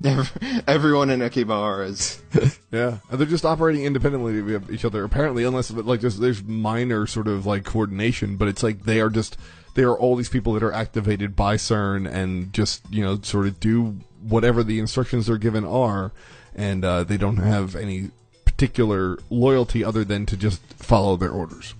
[0.66, 2.22] Everyone in Akibahara is.
[2.70, 5.02] Yeah, and they're just operating independently of each other.
[5.02, 9.08] Apparently, unless like there's there's minor sort of like coordination, but it's like they are
[9.08, 9.38] just
[9.74, 13.46] they are all these people that are activated by CERN and just you know sort
[13.46, 16.12] of do whatever the instructions they're given are,
[16.54, 18.10] and uh, they don't have any
[18.44, 21.74] particular loyalty other than to just follow their orders.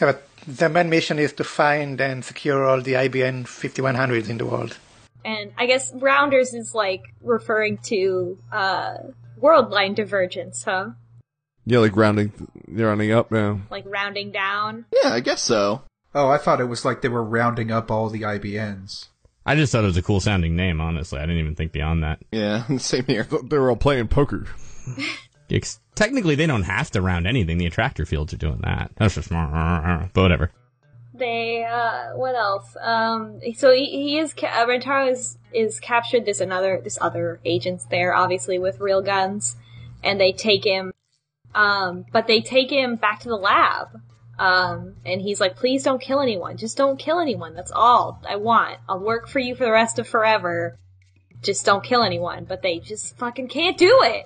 [0.00, 4.38] Yeah, but the main mission is to find and secure all the IBN 5100s in
[4.38, 4.78] the world.
[5.24, 8.94] And I guess Rounders is like referring to uh,
[9.36, 10.90] world line divergence, huh?
[11.64, 12.32] Yeah, like rounding
[12.68, 13.30] rounding up.
[13.30, 14.86] Yeah, Like rounding down.
[15.02, 15.82] Yeah, I guess so.
[16.14, 19.06] Oh, I thought it was like they were rounding up all the IBNs.
[19.44, 21.18] I just thought it was a cool sounding name, honestly.
[21.18, 22.20] I didn't even think beyond that.
[22.30, 23.24] Yeah, same here.
[23.44, 24.46] they were all playing poker.
[25.94, 27.58] Technically, they don't have to round anything.
[27.58, 28.92] The attractor fields are doing that.
[28.96, 30.50] That's just, but whatever.
[31.14, 32.74] They uh, what else?
[32.80, 36.24] Um, so he, he is ca- uh, Rintaro is is captured.
[36.24, 39.56] This another this other agents there, obviously with real guns,
[40.02, 40.92] and they take him.
[41.54, 43.88] Um, but they take him back to the lab.
[44.38, 46.56] Um, and he's like, please don't kill anyone.
[46.56, 47.54] Just don't kill anyone.
[47.54, 48.78] That's all I want.
[48.88, 50.78] I'll work for you for the rest of forever.
[51.42, 52.46] Just don't kill anyone.
[52.46, 54.24] But they just fucking can't do it.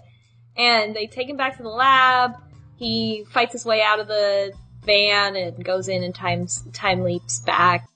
[0.57, 2.35] And they take him back to the lab.
[2.77, 4.53] He fights his way out of the
[4.87, 7.89] van and goes in and times time leaps back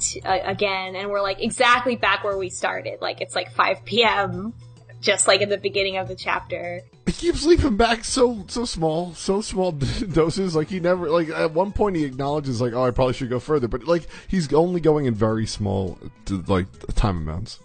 [0.00, 0.94] to, uh, again.
[0.94, 3.00] And we're like exactly back where we started.
[3.00, 4.54] Like it's like 5 p.m.
[5.00, 6.82] Just like in the beginning of the chapter.
[7.06, 9.72] He keeps leaping back so so small, so small
[10.12, 10.56] doses.
[10.56, 13.40] Like he never like at one point he acknowledges like, oh, I probably should go
[13.40, 15.98] further, but like he's only going in very small
[16.46, 17.60] like time amounts.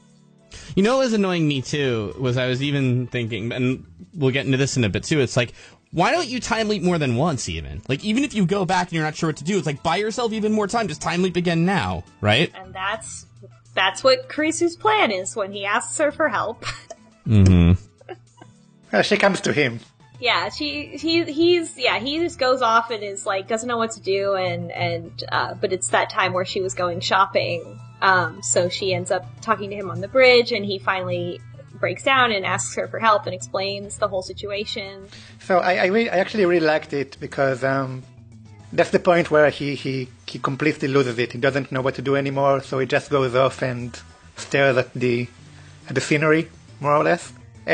[0.75, 4.45] You know what was annoying me too was I was even thinking, and we'll get
[4.45, 5.19] into this in a bit too.
[5.19, 5.53] It's like,
[5.93, 7.81] why don't you time leap more than once even?
[7.87, 9.83] Like even if you go back and you're not sure what to do, it's like
[9.83, 10.87] buy yourself even more time.
[10.87, 12.51] Just time leap again now, right?
[12.55, 13.27] And that's
[13.75, 16.65] that's what Kurisu's plan is when he asks her for help.
[17.25, 17.81] Mm-hmm.
[18.91, 19.79] Uh, she comes to him.
[20.19, 23.91] yeah, she he he's yeah he just goes off and is like doesn't know what
[23.91, 27.79] to do and and uh, but it's that time where she was going shopping.
[28.01, 31.39] Um, so she ends up talking to him on the bridge and he finally
[31.85, 34.93] breaks down and asks her for help and explains the whole situation.
[35.47, 37.91] So I I, re- I actually really liked it because um,
[38.77, 41.29] that's the point where he, he he completely loses it.
[41.35, 43.89] He doesn't know what to do anymore, so he just goes off and
[44.37, 45.27] stares at the
[45.89, 46.43] at the scenery
[46.79, 47.23] more or less.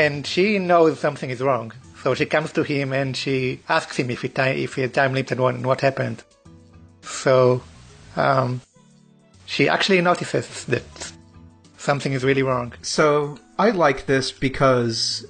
[0.04, 4.08] And she knows something is wrong, so she comes to him and she asks him
[4.10, 6.18] if he ti- if he had time limited and what happened.
[7.02, 7.62] So
[8.16, 8.60] um,
[9.46, 10.90] she actually notices that
[11.78, 12.68] something is really wrong.
[12.82, 15.26] So I like this because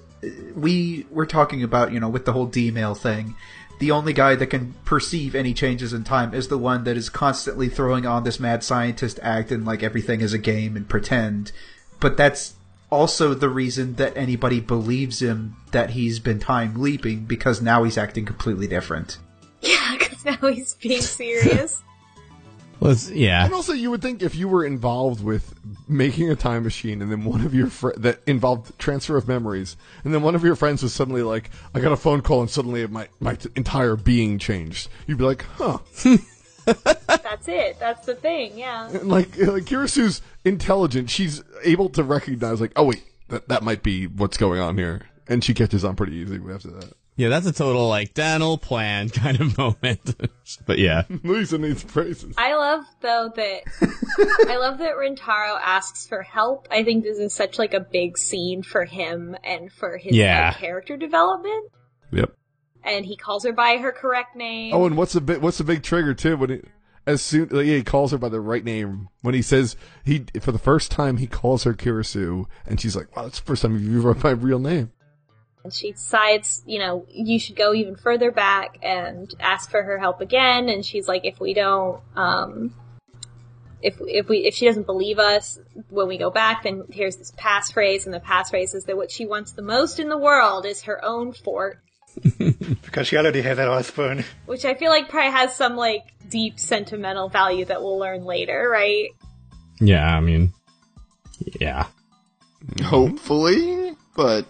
[0.54, 3.34] we we're talking about you know with the whole D-mail thing.
[3.80, 7.08] The only guy that can perceive any changes in time is the one that is
[7.08, 11.50] constantly throwing on this mad scientist act and like everything is a game and pretend.
[11.98, 12.54] But that's
[12.88, 17.98] also the reason that anybody believes him that he's been time leaping because now he's
[17.98, 19.18] acting completely different.
[19.62, 21.82] Yeah, because now he's being serious.
[22.80, 23.44] Well, it's- yeah.
[23.44, 25.54] And also, you would think if you were involved with
[25.88, 29.76] making a time machine, and then one of your fr- that involved transfer of memories,
[30.04, 32.48] and then one of your friends was suddenly like, "I got a phone call, and
[32.50, 35.78] suddenly my my t- entire being changed," you'd be like, "Huh."
[36.64, 37.78] That's it.
[37.80, 38.58] That's the thing.
[38.58, 38.88] Yeah.
[38.90, 41.10] And like, uh, like Kurisu's intelligent.
[41.10, 45.02] She's able to recognize, like, oh wait, that that might be what's going on here,
[45.28, 46.92] and she catches on pretty easy after that.
[47.20, 50.16] Yeah, that's a total like dental plan kind of moment.
[50.66, 51.02] but yeah.
[51.22, 52.34] Lisa needs praises.
[52.38, 53.60] I love though that
[54.48, 56.66] I love that Rintaro asks for help.
[56.70, 60.48] I think this is such like a big scene for him and for his Yeah.
[60.48, 61.70] like, character development.
[62.10, 62.32] Yep.
[62.84, 64.74] And he calls her by her correct name.
[64.74, 66.38] Oh, and what's the big what's the big trigger too?
[66.38, 66.60] When he,
[67.06, 70.24] as soon like, yeah, he calls her by the right name when he says he
[70.40, 73.60] for the first time he calls her Kurisu, and she's like, "Wow, that's the first
[73.60, 74.92] time you've heard my real name."
[75.62, 79.98] And she decides, you know, you should go even further back and ask for her
[79.98, 80.68] help again.
[80.68, 82.74] And she's like, if we don't, um,
[83.82, 87.32] if if we if she doesn't believe us when we go back, then here's this
[87.32, 90.82] passphrase, and the passphrase is that what she wants the most in the world is
[90.82, 91.78] her own fort,
[92.38, 94.24] Because she already has a spoon.
[94.46, 98.68] which I feel like probably has some like deep sentimental value that we'll learn later,
[98.70, 99.10] right?
[99.80, 100.52] Yeah, I mean,
[101.60, 101.86] yeah.
[102.84, 104.46] Hopefully, but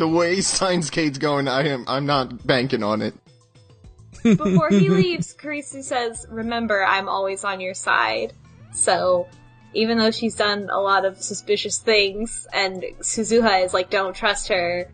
[0.00, 3.14] the way Steins Gate's going, I am I'm not banking on it.
[4.22, 8.32] Before he leaves, Kurisu says, "Remember, I'm always on your side."
[8.72, 9.28] So,
[9.74, 14.48] even though she's done a lot of suspicious things, and Suzuha is like, "Don't trust
[14.48, 14.90] her,"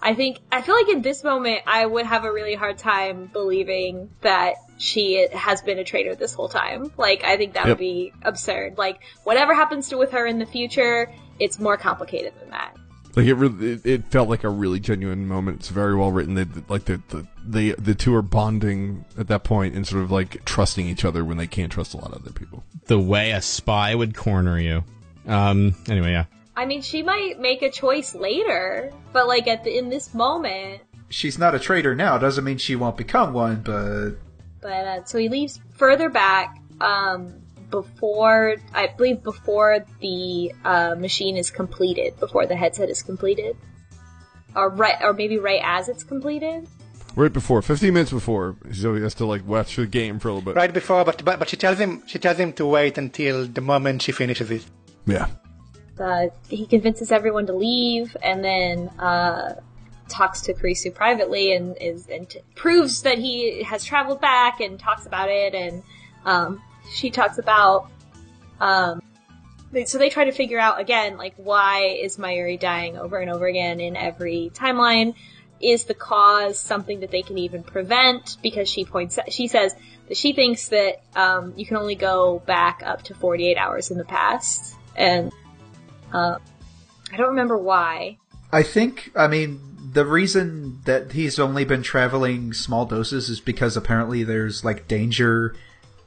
[0.00, 3.28] I think I feel like in this moment I would have a really hard time
[3.30, 6.90] believing that she has been a traitor this whole time.
[6.96, 8.78] Like, I think that would be absurd.
[8.78, 12.74] Like, whatever happens to with her in the future, it's more complicated than that.
[13.16, 15.60] Like it really, it, it felt like a really genuine moment.
[15.60, 16.34] It's very well written.
[16.34, 20.10] They, like the, the the the two are bonding at that point and sort of
[20.10, 22.62] like trusting each other when they can't trust a lot of other people.
[22.86, 24.84] The way a spy would corner you.
[25.26, 25.74] Um.
[25.88, 26.26] Anyway, yeah.
[26.56, 30.82] I mean, she might make a choice later, but like at the, in this moment,
[31.10, 32.18] She's not a traitor now.
[32.18, 34.12] Doesn't mean she won't become one, but
[34.60, 37.39] But uh, so he leaves further back um,
[37.70, 43.56] before I believe before the uh, machine is completed, before the headset is completed,
[44.54, 46.68] or right, or maybe right as it's completed.
[47.16, 50.32] Right before, fifteen minutes before, so he has to like watch the game for a
[50.32, 50.56] little bit.
[50.56, 53.60] Right before, but, but but she tells him she tells him to wait until the
[53.60, 54.64] moment she finishes it.
[55.06, 55.26] Yeah.
[55.98, 59.60] Uh, he convinces everyone to leave, and then uh,
[60.08, 64.78] talks to Kurisu privately, and is and t- proves that he has traveled back, and
[64.78, 65.82] talks about it, and
[66.24, 66.62] um,
[66.92, 67.90] she talks about.
[68.60, 69.02] Um,
[69.84, 73.46] so they try to figure out again, like why is Mayuri dying over and over
[73.46, 75.14] again in every timeline?
[75.60, 78.38] Is the cause something that they can even prevent?
[78.42, 79.74] Because she points, she says
[80.08, 83.98] that she thinks that um, you can only go back up to 48 hours in
[83.98, 85.30] the past, and
[86.12, 86.36] uh,
[87.12, 88.18] I don't remember why.
[88.52, 89.60] I think, I mean,
[89.92, 95.54] the reason that he's only been traveling small doses is because apparently there's like danger,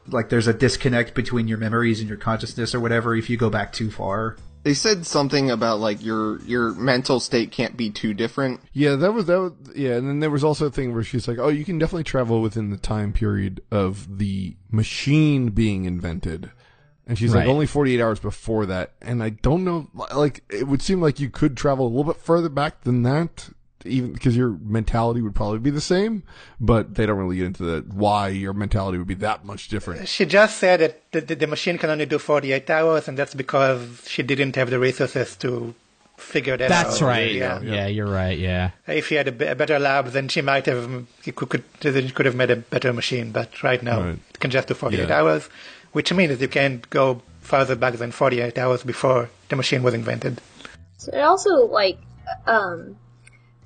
[0.07, 3.49] like there's a disconnect between your memories and your consciousness or whatever if you go
[3.49, 4.37] back too far.
[4.63, 8.61] They said something about like your your mental state can't be too different.
[8.71, 9.39] Yeah, that was that.
[9.39, 11.77] Was, yeah, and then there was also a thing where she's like, "Oh, you can
[11.77, 16.49] definitely travel within the time period of the machine being invented,"
[17.05, 20.65] and she's like, "Only forty eight hours before that." And I don't know, like it
[20.65, 23.49] would seem like you could travel a little bit further back than that,
[23.85, 26.23] even because your mentality would probably be the same,
[26.59, 30.07] but they don't really get into the why your mentality would be that much different.
[30.07, 33.33] She just said that the, the, the machine can only do 48 hours, and that's
[33.35, 35.73] because she didn't have the resources to
[36.17, 36.83] figure that out.
[36.85, 37.31] That's right.
[37.33, 37.59] Yeah.
[37.61, 37.87] Yeah.
[37.87, 38.37] you're right.
[38.37, 38.71] Yeah.
[38.87, 42.25] If she had a, better lab, then she might have he could, could he could
[42.25, 43.31] have made a better machine.
[43.31, 44.19] But right now, Right.
[44.29, 45.19] it can just do 48 Yeah.
[45.19, 45.49] hours,
[45.91, 50.39] which means you can't go further back than 48 hours before the machine was invented.
[50.97, 51.97] So it also like
[52.47, 52.95] um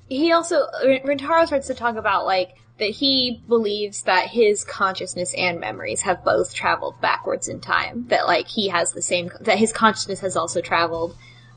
[0.08, 5.60] he also Rintaro starts to talk about like that he believes that his consciousness and
[5.60, 8.06] memories have both traveled backwards in time.
[8.08, 11.16] That like he has the same that his consciousness has also traveled.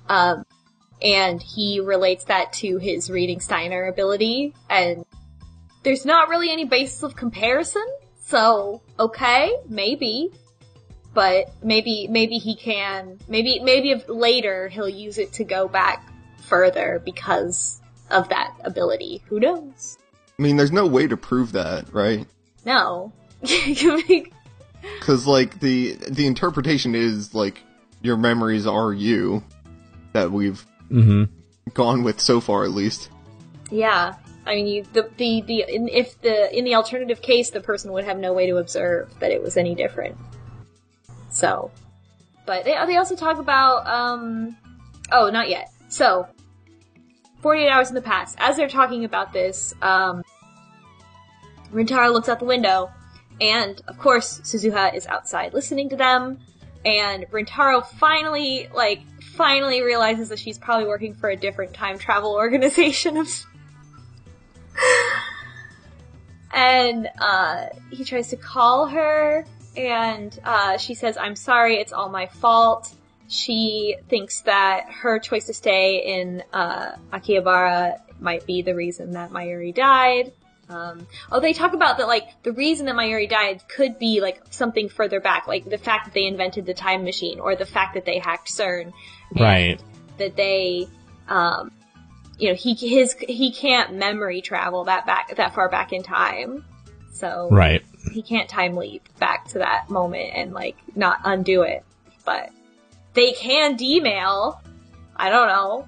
[0.09, 0.45] Um
[1.01, 5.05] and he relates that to his reading Steiner ability and
[5.83, 7.85] there's not really any basis of comparison.
[8.23, 10.31] So, okay, maybe
[11.13, 17.01] but maybe maybe he can maybe maybe later he'll use it to go back further
[17.03, 17.80] because
[18.11, 19.21] of that ability.
[19.27, 19.97] Who knows?
[20.37, 22.27] I mean, there's no way to prove that, right?
[22.65, 23.11] No.
[24.99, 27.61] Because like the the interpretation is like
[28.01, 29.43] your memories are you
[30.13, 31.23] that we've Mm-hmm.
[31.73, 33.09] gone with so far, at least.
[33.69, 34.15] yeah.
[34.45, 37.91] I mean, you, the the the in, if the in the alternative case, the person
[37.93, 40.17] would have no way to observe that it was any different.
[41.29, 41.71] So,
[42.47, 44.57] but they they also talk about um,
[45.11, 45.71] oh, not yet.
[45.89, 46.27] So,
[47.41, 48.37] forty eight hours in the past.
[48.39, 50.23] As they're talking about this, um,
[51.71, 52.89] Rintaro looks out the window,
[53.39, 56.39] and of course, Suzuha is outside listening to them.
[56.83, 59.01] And Rintaro finally, like,
[59.35, 63.17] finally realizes that she's probably working for a different time travel organization
[66.53, 72.09] and uh, he tries to call her, and uh, she says, "I'm sorry, it's all
[72.09, 72.93] my fault."
[73.31, 79.31] She thinks that her choice to stay in uh, Akihabara might be the reason that
[79.31, 80.33] Mayuri died.
[80.67, 84.41] Um, oh, they talk about that, like, the reason that Mayuri died could be, like,
[84.49, 87.93] something further back, like the fact that they invented the time machine, or the fact
[87.93, 88.91] that they hacked CERN.
[89.33, 89.81] Right.
[90.17, 90.89] That they,
[91.29, 91.71] um,
[92.37, 96.65] you know, he, his, he can't memory travel that back, that far back in time.
[97.13, 97.47] So.
[97.49, 97.81] Right.
[98.11, 101.85] He can't time leap back to that moment and, like, not undo it.
[102.25, 102.51] But
[103.13, 104.61] they can D-mail.
[105.15, 105.87] I don't know.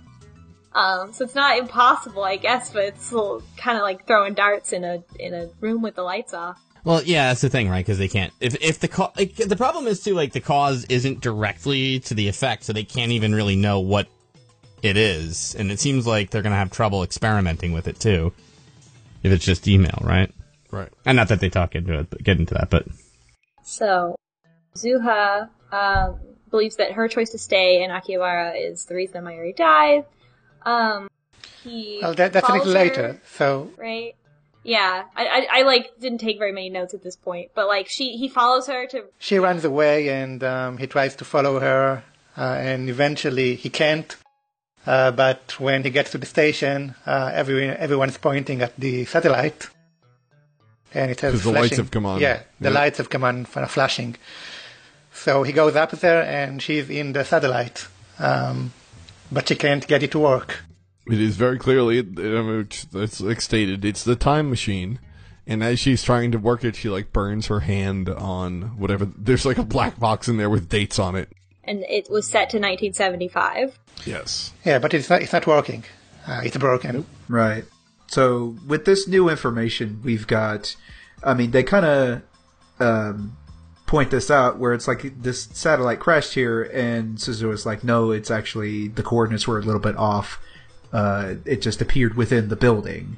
[0.74, 3.12] Um, so it's not impossible, I guess, but it's
[3.58, 6.60] kind of like throwing darts in a in a room with the lights off.
[6.84, 7.86] Well, yeah, that's the thing, right?
[7.86, 8.34] Because they can't.
[8.40, 12.14] If if the ca- like, the problem is too, like the cause isn't directly to
[12.14, 14.08] the effect, so they can't even really know what
[14.82, 18.34] it is, and it seems like they're gonna have trouble experimenting with it too.
[19.22, 20.30] If it's just email, right?
[20.72, 20.90] Right.
[21.06, 22.86] And not that they talk into it, but get into that, but
[23.64, 24.16] So
[24.76, 26.20] Zuha um,
[26.54, 30.06] believes that her choice to stay in Akihabara is the reason that Mayuri died.
[30.74, 31.10] Um,
[31.64, 33.22] he Well, that, that's a little follows her, later.
[33.40, 33.48] So
[33.78, 34.16] right?
[34.64, 37.88] Yeah, I, I I like didn't take very many notes at this point, but like
[37.96, 38.98] she he follows her to
[39.28, 42.04] she runs away, and um, he tries to follow her,
[42.38, 44.16] uh, and eventually he can't.
[44.86, 49.62] Uh, but when he gets to the station, uh, every, everyone's pointing at the satellite.
[50.94, 51.78] And it has 'Cause the lights flashing.
[51.86, 52.20] have come on.
[52.22, 52.80] Yeah, the Yeah.
[52.82, 54.12] lights have come on, f- flashing.
[55.24, 57.88] So he goes up there and she's in the satellite.
[58.20, 58.74] Um,
[59.32, 60.60] but she can't get it to work.
[61.08, 65.00] It is very clearly, it's, it's like stated, it's the time machine.
[65.48, 69.06] And as she's trying to work it, she like burns her hand on whatever.
[69.06, 71.30] There's like a black box in there with dates on it.
[71.64, 73.80] And it was set to 1975.
[74.06, 74.52] Yes.
[74.66, 75.86] Yeah, but it's not, it's not working.
[76.28, 77.06] Uh, it's broken.
[77.30, 77.64] Right.
[78.08, 80.76] So with this new information, we've got.
[81.24, 82.22] I mean, they kind of
[82.82, 83.38] um,
[83.94, 88.32] point this out where it's like this satellite crashed here, and Suzuha's like, no, it's
[88.32, 90.40] actually the coordinates were a little bit off.
[90.92, 93.18] Uh, it just appeared within the building.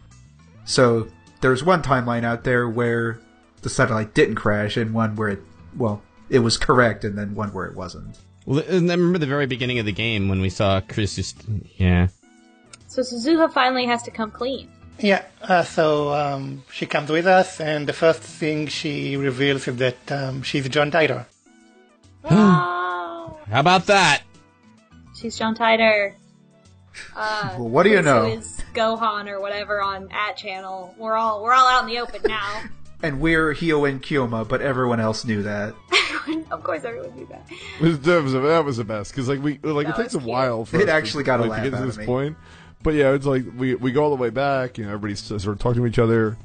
[0.65, 1.07] So
[1.39, 3.21] there's one timeline out there where
[3.61, 5.39] the satellite didn't crash, and one where it,
[5.77, 8.19] well, it was correct, and then one where it wasn't.
[8.45, 11.41] Well, and I remember the very beginning of the game when we saw Kurisu just,
[11.77, 12.09] yeah.
[12.87, 14.69] So Suzuha finally has to come clean.
[14.99, 19.75] Yeah, uh, so um, she comes with us, and the first thing she reveals is
[19.77, 21.25] that um, she's John Titor.
[22.23, 24.21] oh, How about that?
[25.19, 26.13] she's John Titor.
[27.15, 28.23] Uh, Well, what do you know?
[28.29, 30.95] Who is Gohan or whatever on at channel?
[30.97, 32.63] We're all we're all out in the open now.
[33.03, 35.75] And we're Hio and Kyouma, but everyone else knew that.
[36.51, 37.45] of course, everyone knew that.
[38.03, 40.27] That was, that was the best because like we like That it takes a cute.
[40.29, 42.05] while for It us to, actually got a like, laugh to get to this me.
[42.05, 42.37] point.
[42.85, 44.77] But yeah, it's like we we go all the way back.
[44.77, 46.37] You know, everybody's sort of talking to each other.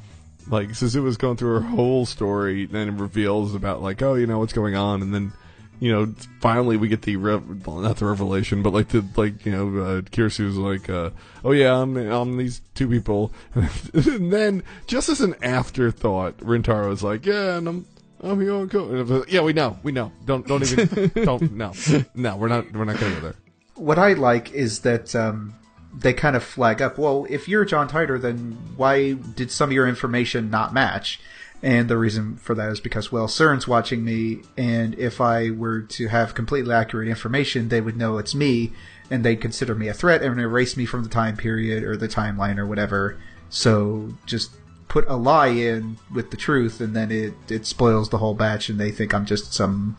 [0.49, 4.39] Like Suzuha's going through her whole story, then it reveals about like, oh, you know
[4.39, 5.33] what's going on, and then
[5.81, 9.45] you know, finally we get the rev- well, not the revelation, but like the like
[9.45, 11.11] you know, uh, Kurisu's like, uh,
[11.45, 17.27] oh yeah, I'm I'm these two people, and then just as an afterthought, Rintaro's like,
[17.27, 17.87] yeah, and I'm.
[18.23, 20.13] I'm here on co-" and I was like, Yeah, we know, we know.
[20.27, 21.73] Don't, don't even, don't, no,
[22.15, 22.37] no.
[22.37, 23.35] We're not, we're not gonna go there.
[23.77, 25.55] what I like is that um,
[25.93, 26.99] they kind of flag up.
[26.99, 31.21] Well, if you're John Titor, then why did some of your information not match?
[31.63, 35.83] And the reason for that is because well, CERN's watching me, and if I were
[35.83, 38.73] to have completely accurate information, they would know it's me,
[39.11, 42.09] and they'd consider me a threat and erase me from the time period or the
[42.09, 43.19] timeline or whatever.
[43.51, 44.53] So just
[44.89, 48.71] put a lie in with the truth, and then it it spoils the whole batch,
[48.71, 49.99] and they think I'm just some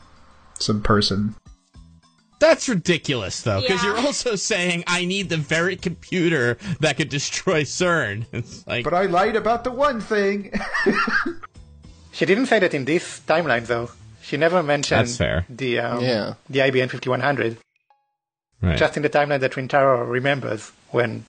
[0.55, 1.35] some person.
[2.41, 3.89] That's ridiculous, though, because Yeah.
[3.95, 8.25] you're also saying I need the very computer that could destroy CERN.
[8.33, 10.51] It's like, But I lied about the one thing.
[12.13, 13.89] She didn't say that in this timeline, though.
[14.21, 15.45] She never mentioned That's fair.
[15.49, 16.33] the um, Yeah.
[16.49, 17.57] the IBM 5100.
[18.61, 18.77] right.
[18.77, 21.23] Just in the timeline that Rintaro remembers when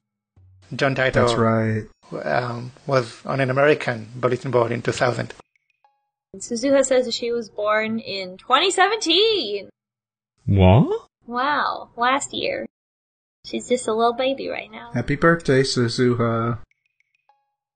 [0.74, 1.84] John Titor That's right.
[2.24, 5.32] um, was on an American bulletin board in 2000.
[6.34, 9.68] And Suzuha says she was born in 2017.
[10.46, 11.08] What?
[11.26, 12.66] Wow, last year.
[13.44, 14.92] She's just a little baby right now.
[14.92, 16.58] Happy birthday, Suzuha.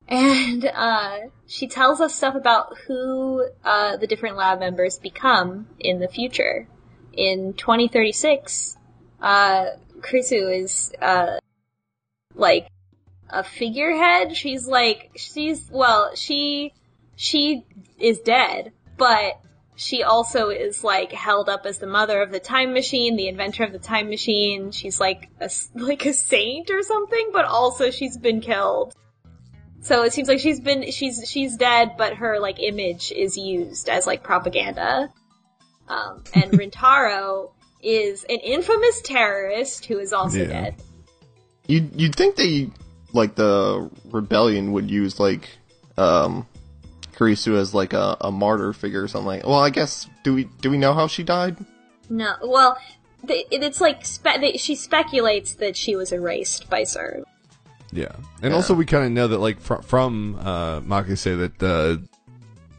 [0.08, 5.98] And uh, she tells us stuff about who uh, the different lab members become in
[5.98, 6.68] the future.
[7.12, 8.76] In 2036,
[9.20, 9.64] uh,
[10.00, 11.38] Kurisu is uh,
[12.34, 12.68] like
[13.28, 14.36] a figurehead.
[14.36, 16.72] She's like she's well, she
[17.16, 17.64] she
[17.98, 19.40] is dead, but
[19.76, 23.62] she also is like held up as the mother of the time machine, the inventor
[23.62, 24.70] of the time machine.
[24.72, 28.94] She's like a like a saint or something, but also she's been killed.
[29.82, 33.88] So it seems like she's been she's she's dead, but her like image is used
[33.88, 35.12] as like propaganda.
[35.88, 37.52] Um, and Rintaro
[37.82, 40.46] is an infamous terrorist who is also Yeah.
[40.46, 40.74] dead.
[41.66, 42.70] You you'd think they
[43.12, 45.48] like the rebellion would use like
[45.98, 46.46] um
[47.16, 49.46] Kurisu as like a, a martyr figure or something like.
[49.46, 51.56] Well, I guess do we do we know how she died?
[52.08, 52.78] No, well,
[53.24, 57.24] they, it's like spe- they, she speculates that she was erased by CERN.
[57.92, 58.12] Yeah,
[58.42, 62.02] and also we kind of know that like fr- from uh, Makise that uh,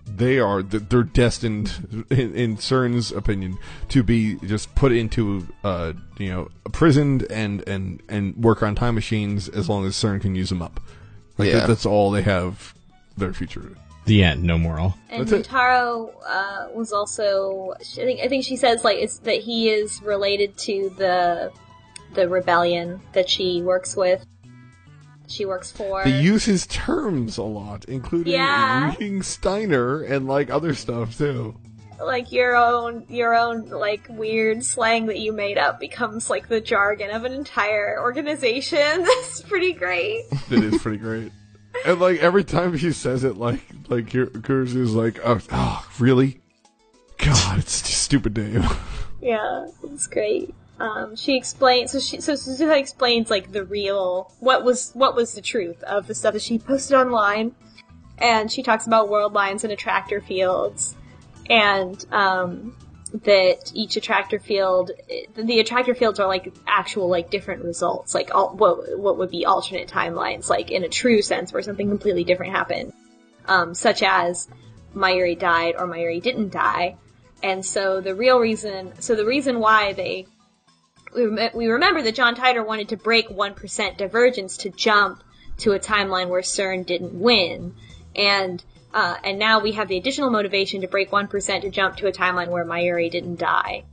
[0.06, 3.58] they are they're destined, in, in CERN's opinion,
[3.90, 8.96] to be just put into uh, you know imprisoned and and and work on time
[8.96, 10.80] machines as long as CERN can use them up.
[11.38, 11.60] Like Yeah.
[11.60, 12.74] that, that's all they have
[13.18, 13.76] their future.
[14.08, 14.95] The end, no moral.
[15.10, 15.53] And That's it.
[15.53, 20.58] Uh, was also, I think, I think she says like it's that he is related
[20.60, 21.51] to the
[22.14, 24.26] the rebellion that she works with.
[25.28, 26.05] She works for.
[26.05, 28.91] They use his terms a lot, including Yeah.
[28.91, 31.55] reading Steiner and like other stuff too.
[31.99, 36.62] like your own your own like weird slang that you made up becomes like the
[36.62, 38.78] jargon of an entire organization.
[39.03, 40.24] That's pretty great.
[40.49, 41.32] It is pretty great.
[41.86, 46.41] And like every time she says it, like like Kurisu's like, oh, oh, really?
[47.18, 48.63] God, it's a stupid name.
[49.20, 50.53] Yeah, it's great.
[50.80, 51.91] um, she explains.
[51.91, 56.05] So she so Suzuha explains like the real what was what was the truth of
[56.05, 57.55] the stuff that she posted online,
[58.20, 60.95] and she talks about world lines and attractor fields,
[61.49, 62.78] and um,
[63.10, 64.91] that each attractor field,
[65.36, 69.45] the attractor fields are like actual like different results, like all, what what would be
[69.45, 72.93] alternate timelines, like in a true sense where something completely different happened,
[73.45, 74.47] um, such as
[74.95, 76.97] Mayuri died or Mayuri didn't die,
[77.41, 80.28] and so the real reason, so the reason why they
[81.14, 85.24] we remember that John Titor wanted to break 1% divergence to jump
[85.60, 87.76] to a timeline where CERN didn't win.
[88.16, 88.64] And
[88.94, 92.12] uh, and now we have the additional motivation to break 1% to jump to a
[92.12, 93.84] timeline where Mayuri didn't die.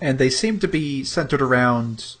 [0.00, 2.16] And they seem to be centered around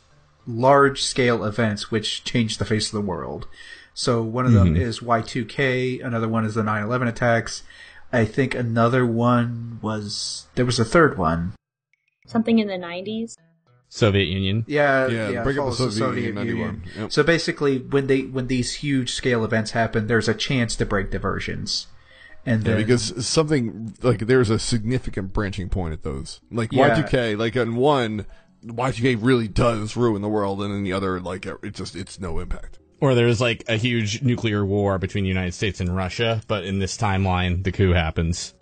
[0.46, 3.46] large scale events which change the face of the world.
[3.94, 4.82] So one of them Mm-hmm.
[4.82, 7.62] is Y2K, another one is the 9/11 attacks.
[8.12, 11.52] I think another one was there was a third one.
[12.26, 13.36] Something in the 90s.
[13.88, 14.64] Soviet Union.
[14.66, 16.82] Yeah, Yeah, yeah, break up the follows Soviet Union, Union.
[16.98, 17.12] Yep.
[17.12, 21.10] So basically, when they when these huge scale events happen, there's a chance to break
[21.12, 21.86] divergence,
[22.46, 26.40] and Yeah, then, because something like there's a significant branching point at those.
[26.50, 26.94] Like Yeah.
[27.02, 28.26] Y2K, like in one,
[28.64, 32.38] Y2K really does ruin the world, and in the other, like it just it's no
[32.38, 32.78] impact.
[33.00, 36.78] Or there's like a huge nuclear war between the United States and Russia, but in
[36.78, 38.54] this timeline, the coup happens.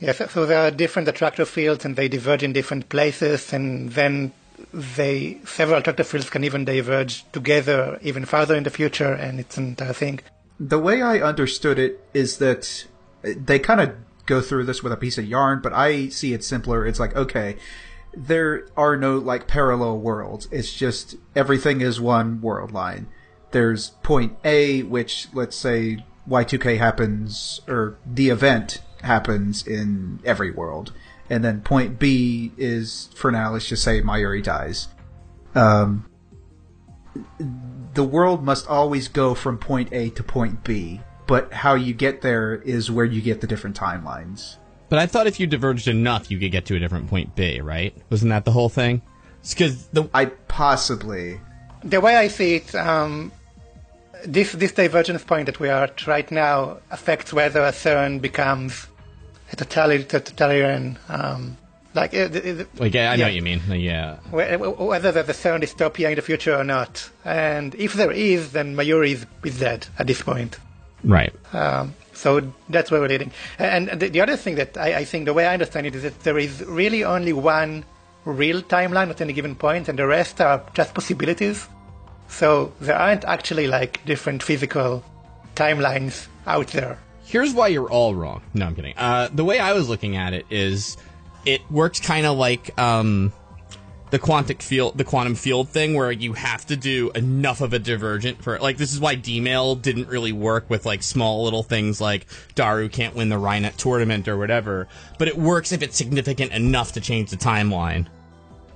[0.00, 3.90] Yes, so- so there are different attractor fields and they diverge in different places and
[3.92, 4.32] then
[4.72, 9.56] they several attractor fields can even diverge together even farther in the future and it's
[9.58, 10.20] an entire thing.
[10.58, 12.86] the way I understood it is that
[13.22, 13.94] they kind of
[14.26, 16.86] go through this with a piece of yarn, but I see it simpler.
[16.86, 17.56] It's like okay,
[18.12, 20.48] there are no like parallel worlds.
[20.50, 23.08] It's just everything is one world line.
[23.52, 30.92] There's point A, which let's say Y2K happens, or the event happens in every world.
[31.28, 34.88] And then point B is, for now, let's just say Mayuri dies.
[35.54, 36.10] Um,
[37.94, 41.00] the world must always go from point A to point B,
[41.30, 44.56] but how you get there is where you get the different timelines.
[44.88, 47.60] But I thought if you diverged enough, you could get to a different point B,
[47.60, 47.94] right?
[48.10, 49.00] Wasn't that the whole thing?
[49.48, 51.40] Because the I possibly.
[51.84, 53.30] The way I see it, um,
[54.26, 58.88] this this divergence point that we are at right now affects whether a CERN becomes
[59.52, 61.56] a totalitarian, totalitarian um,
[61.94, 63.24] like uh, the- the- like I I know Yeah.
[63.26, 63.60] what you mean.
[63.68, 67.08] Like, yeah, wh- whether there's a CERN dystopia in the future or not.
[67.24, 70.58] And if there is, then Mayuri is, is dead at this point.
[71.04, 71.32] Right.
[71.52, 73.32] Um, so that's where we're leading.
[73.58, 76.02] And the, the other thing that I, I think, the way I understand it, is
[76.02, 77.84] that there is really only one
[78.24, 81.66] real timeline at any given point, and the rest are just possibilities.
[82.28, 85.02] So there aren't actually like different physical
[85.56, 86.98] timelines out there.
[87.24, 88.42] Here's why you're all wrong.
[88.54, 88.94] No, I'm kidding.
[88.96, 90.96] Uh, the way I was looking at it is,
[91.46, 93.32] it works kind of like um,
[94.10, 97.78] the quantum field, the quantum field thing, where you have to do enough of a
[97.78, 98.76] divergent for like.
[98.76, 103.14] This is why D-mail didn't really work with like small little things like Daru can't
[103.14, 104.88] win the Rai-Net tournament or whatever.
[105.18, 108.06] But it works if it's significant enough to change the timeline.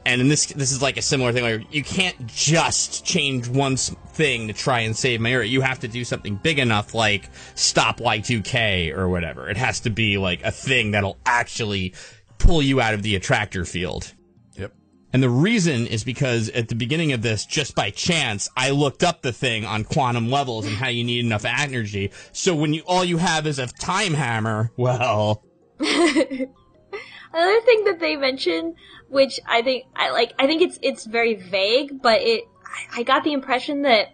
[0.07, 3.76] And in this, this is like a similar thing where you can't just change one
[3.76, 5.49] thing to try and save Mayuri.
[5.49, 9.49] You have to do something big enough, like stop Y2K or whatever.
[9.49, 11.95] It has to be like a thing that'll actually
[12.37, 14.12] pull you out of the attractor field.
[15.14, 19.04] And the reason is because at the beginning of this, just by chance, I looked
[19.04, 22.10] up the thing on quantum levels and how you need enough energy.
[22.32, 25.44] So when you all you have is a time hammer, well,
[25.80, 28.74] Another thing that they mention,
[29.08, 33.02] which I think I like, I think it's it's very vague, but it I, I
[33.04, 34.08] got the impression that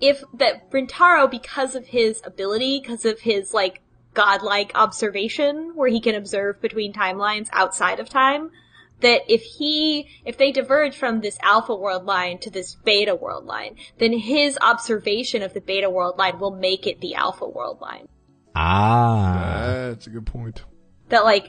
[0.00, 3.80] if that Rintaro, because of his ability, because of his like
[4.14, 8.52] godlike observation, where he can observe between timelines outside of time,
[9.00, 13.44] that if he if they diverge from this alpha world line to this beta world
[13.44, 17.80] line, then his observation of the beta world line will make it the alpha world
[17.80, 18.08] line.
[18.56, 20.62] Ah, That's a good point.
[21.10, 21.48] that like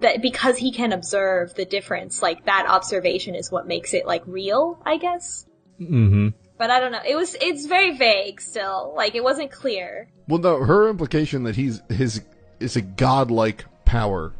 [0.00, 4.22] that because he can observe the difference like that observation is what makes it like
[4.26, 5.46] real i guess.
[5.80, 6.28] Mm-hmm.
[6.58, 7.00] but i don't know.
[7.06, 8.92] It was it's very vague still.
[8.96, 10.10] Like it wasn't clear.
[10.26, 12.20] Well, no, her implication that he's his
[12.60, 14.32] is a godlike power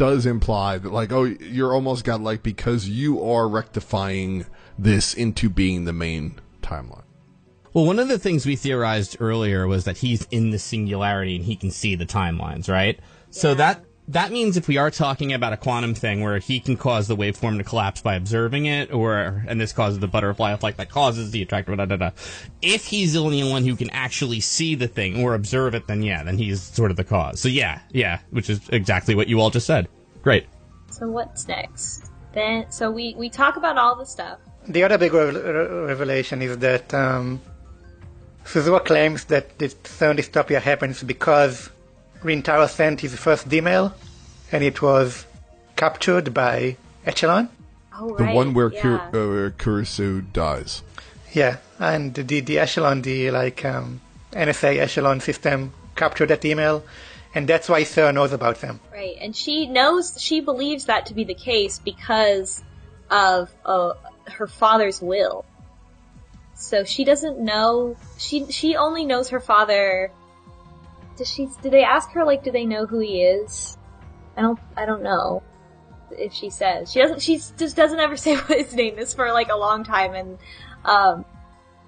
[0.00, 4.46] does imply that, like, oh, you're almost got like because you are rectifying
[4.78, 7.02] this into being the main timeline.
[7.74, 11.44] Well, one of the things we theorized earlier was that he's in the singularity and
[11.44, 12.98] he can see the timelines, right?
[13.28, 16.76] So that that means if we are talking about a quantum thing where he can
[16.76, 20.76] cause the waveform to collapse by observing it, or and this causes the butterfly effect
[20.78, 22.10] that causes the attractor, da da da.
[22.60, 26.02] If he's the only one who can actually see the thing or observe it, then
[26.02, 27.40] yeah, then he's sort of the cause.
[27.40, 29.88] So yeah, yeah, which is exactly what you all just said.
[30.22, 30.46] Great.
[30.90, 34.38] so what's next then so we we talk about all the stuff
[34.68, 37.40] The other big re- re- revelation is that um,
[38.44, 41.70] Suzuha claims that this third dystopia happens because
[42.22, 43.94] Rintaro sent his first email,
[44.52, 45.26] and it was
[45.76, 47.48] captured by Echelon.
[47.98, 48.82] Oh, The one where, yeah.
[48.82, 50.82] Kur- uh, where Kurisu dies.
[51.32, 54.00] Yeah, and the the echelon, the like um,
[54.32, 56.82] NSA echelon system captured that email,
[57.34, 58.80] and that's why CERN knows about them.
[58.92, 62.64] Right, and she knows, she believes that to be the case because
[63.10, 63.92] of uh,
[64.26, 65.44] her father's will.
[66.54, 67.96] So she doesn't know.
[68.18, 70.10] She she only knows her father.
[71.16, 71.48] Does she?
[71.62, 72.42] Did they ask her like?
[72.42, 73.76] Do they know who he is?
[74.36, 74.58] I don't.
[74.76, 75.42] I don't know
[76.10, 77.22] if she says she doesn't.
[77.22, 80.38] She just doesn't ever say what his name is for like a long time, and
[80.84, 81.24] um,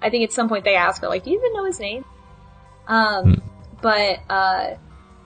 [0.01, 2.05] I think at some point they ask her like, "Do you even know his name?"
[2.87, 3.41] Um,
[3.81, 4.75] but uh,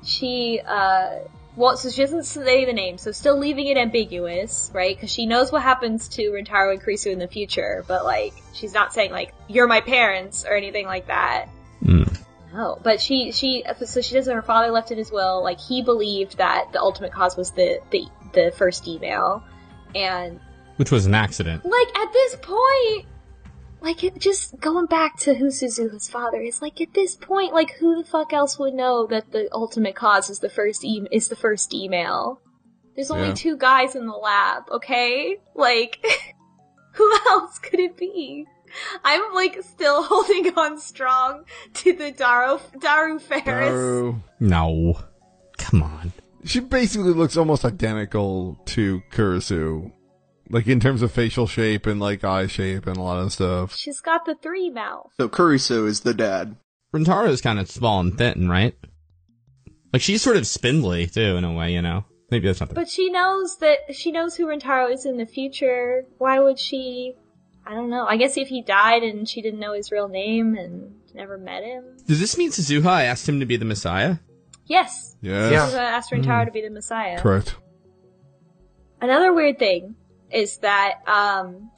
[0.03, 1.19] she uh
[1.55, 5.25] well so she doesn't say the name so still leaving it ambiguous right because she
[5.25, 9.11] knows what happens to Rintaro and Kurisu in the future but like she's not saying
[9.11, 11.49] like you're my parents or anything like that
[12.53, 15.81] no but she she so she does her father left in his will like he
[15.81, 19.43] believed that the ultimate cause was the the, the first email.
[19.95, 20.39] And
[20.75, 21.65] Which was an accident.
[21.65, 23.05] like at this point
[23.81, 27.71] like it just going back to who Suzuha's father is like at this point like
[27.79, 31.27] who the fuck else would know that the ultimate cause is the first e- is
[31.29, 32.41] the first email?
[32.95, 33.33] There's only Yeah.
[33.35, 35.37] two guys in the lab okay?
[35.55, 36.03] Like
[36.93, 38.45] who else could it be
[39.03, 41.45] I'm like still holding on strong
[41.75, 44.21] to the Daru Daru Faris Oh.
[44.39, 44.99] No.
[45.57, 46.13] Come on.
[46.45, 49.91] She basically looks almost identical to Kurisu.
[50.49, 53.75] Like in terms of facial shape and like eye shape and a lot of stuff.
[53.75, 56.55] she's got the three mouth So Kurisu is the dad.
[56.93, 58.73] Rintaro is kind of small and thin, right?
[59.91, 61.73] Like she's sort of spindly too, in a way.
[61.73, 62.05] You know.
[62.29, 62.75] Maybe that's not the.
[62.75, 66.03] But she knows that she knows who Rintaro is in the future.
[66.17, 67.13] Why would she?
[67.67, 68.05] I don't know.
[68.05, 71.63] I guess if he died and she didn't know his real name and never met
[71.63, 71.83] him.
[72.07, 74.17] Does this mean Suzuha asked him to be the Messiah?
[74.67, 75.17] Yes.
[75.21, 75.51] Yes.
[75.51, 75.67] Yeah.
[75.67, 77.19] Suzuha asked Rintaro to be the Messiah.
[77.19, 77.55] Correct.
[79.01, 79.95] Another weird thing
[80.31, 81.69] is that um,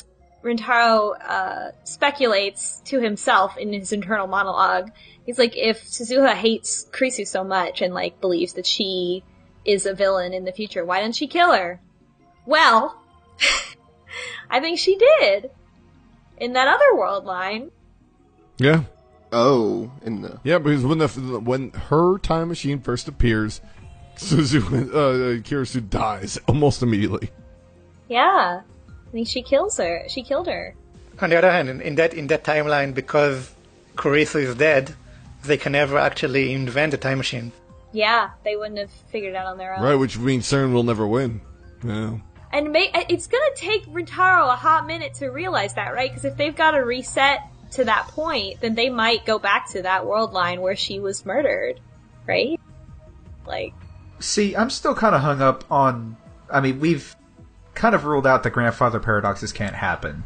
[0.43, 4.91] Rintaro uh, speculates to himself in his internal monologue.
[5.25, 9.23] He's like, if Suzuha hates Kurisu so much and like believes that she
[9.65, 11.81] is a villain in the future, why didn't she kill her?
[12.45, 13.01] Well,
[14.51, 15.49] I think she did
[16.39, 17.71] in that other world line.
[18.57, 18.83] Yeah.
[19.31, 23.61] Oh, in the Yeah, because when the when her time machine first appears,
[24.15, 27.29] Suzu uh, Kurisu dies almost immediately.
[28.07, 30.05] Yeah, I mean she kills her.
[30.07, 30.75] She killed her.
[31.21, 33.51] On the other hand, in, in that in that timeline, because
[33.95, 34.95] Kurisu is dead,
[35.43, 37.51] they can never actually invent a time machine.
[37.91, 39.83] Yeah, they wouldn't have figured it out on their own.
[39.83, 41.41] Right, which means CERN will never win.
[41.83, 42.17] Yeah.
[42.51, 46.09] And it's gonna take Rintaro a hot minute to realize that, right?
[46.09, 47.41] Because if they've got to reset
[47.71, 51.25] to that point, then they might go back to that world line where she was
[51.25, 51.79] murdered,
[52.27, 52.59] right?
[53.45, 53.73] Like,
[54.19, 56.17] See, I'm still kind of hung up on.
[56.51, 57.15] I mean, we've
[57.73, 60.23] kind of ruled out the grandfather paradoxes can't happen.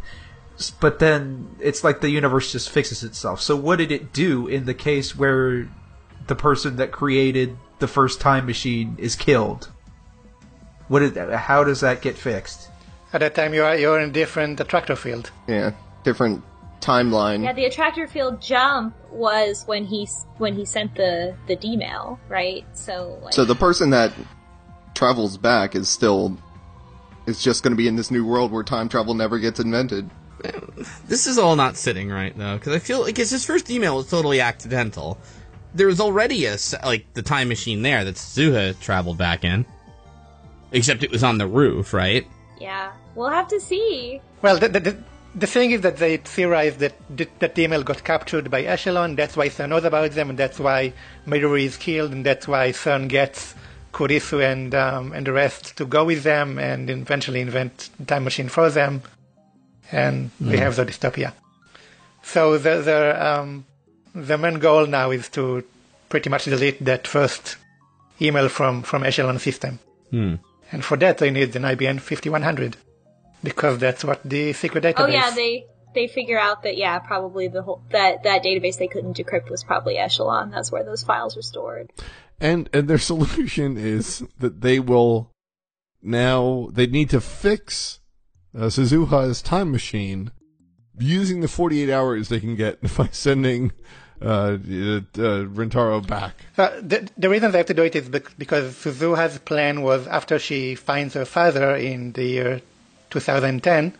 [0.79, 3.41] But then it's like the universe just fixes itself.
[3.41, 5.69] So what did it do in the case where
[6.27, 9.69] the person that created the first time machine is killed?
[10.87, 12.69] What did, how does that get fixed?
[13.13, 15.31] At that time, you are you're in a different attractor field.
[15.47, 15.71] yeah
[16.03, 16.43] different
[16.81, 17.43] timeline.
[17.43, 20.07] yeah, the attractor field jump was when he
[20.37, 22.65] when he sent the the D mail, right?
[22.73, 24.11] So, like, So the person that
[24.93, 26.37] travels back is still
[27.25, 30.09] is just going to be in this new world where time travel never gets invented.
[31.07, 33.95] This is all not sitting right though, because I feel like his his first email
[33.95, 35.17] was totally accidental.
[35.73, 39.65] There was already a like the time machine there that Suzuha traveled back in,
[40.73, 42.25] except it was on the roof, right?
[42.59, 44.21] yeah, we'll have to see.
[44.41, 44.97] Well, the, the, the,
[45.35, 49.15] the thing is that they theorized that th- that email got captured by Echelon.
[49.15, 50.93] That's why CERN knows about them, and that's why
[51.27, 53.53] Midori is killed, and that's why CERN gets
[53.91, 58.49] Kurisu and um, and the rest to go with them, and eventually invent time machine
[58.49, 59.01] for them,
[59.91, 61.33] and we have the dystopia.
[62.21, 62.99] So the the
[63.39, 63.65] um,
[64.15, 65.63] the main goal now is to
[66.09, 67.57] pretty much delete that first
[68.21, 69.79] email from from Echelon system,
[70.11, 70.35] Hmm.
[70.73, 72.75] And for that they need an IBM 5100
[73.43, 74.99] because that's what the secret database.
[74.99, 78.87] Oh yeah, they they figure out that yeah, probably the whole that that database they
[78.87, 80.49] couldn't decrypt was probably Echelon.
[80.49, 81.91] That's where those files were stored.
[82.41, 85.31] And and their solution is that they will
[86.01, 87.99] now they need to fix
[88.55, 90.31] uh, Suzuha's time machine
[90.99, 93.71] using the 48 hours they can get by sending
[94.23, 96.33] uh, uh, uh, Rintaro back.
[96.57, 100.39] Uh, the, the reason they have to do it is because Suzuha's plan was after
[100.39, 102.61] she finds her father in the year
[103.09, 103.93] 2010,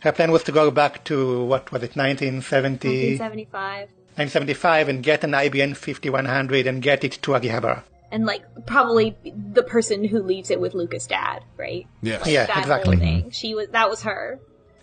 [0.00, 3.88] Her plan was to go back to, what was it, 1970, 1975.
[4.16, 7.82] 1975 and get an IBM 5100 and get it to Akihabara.
[8.10, 11.86] And like probably the person who leaves it with Luka's dad, right?
[12.02, 12.22] Yes.
[12.22, 12.96] Like, Yeah, that exactly.
[12.96, 13.30] Thing.
[13.30, 14.38] She was that was her.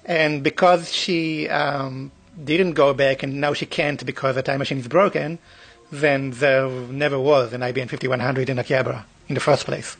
[0.06, 2.12] And because she um,
[2.44, 5.40] didn't go back and now she can't because the time machine is broken,
[5.92, 9.98] then there never was an IBM 5100 in Akihabara in the first place.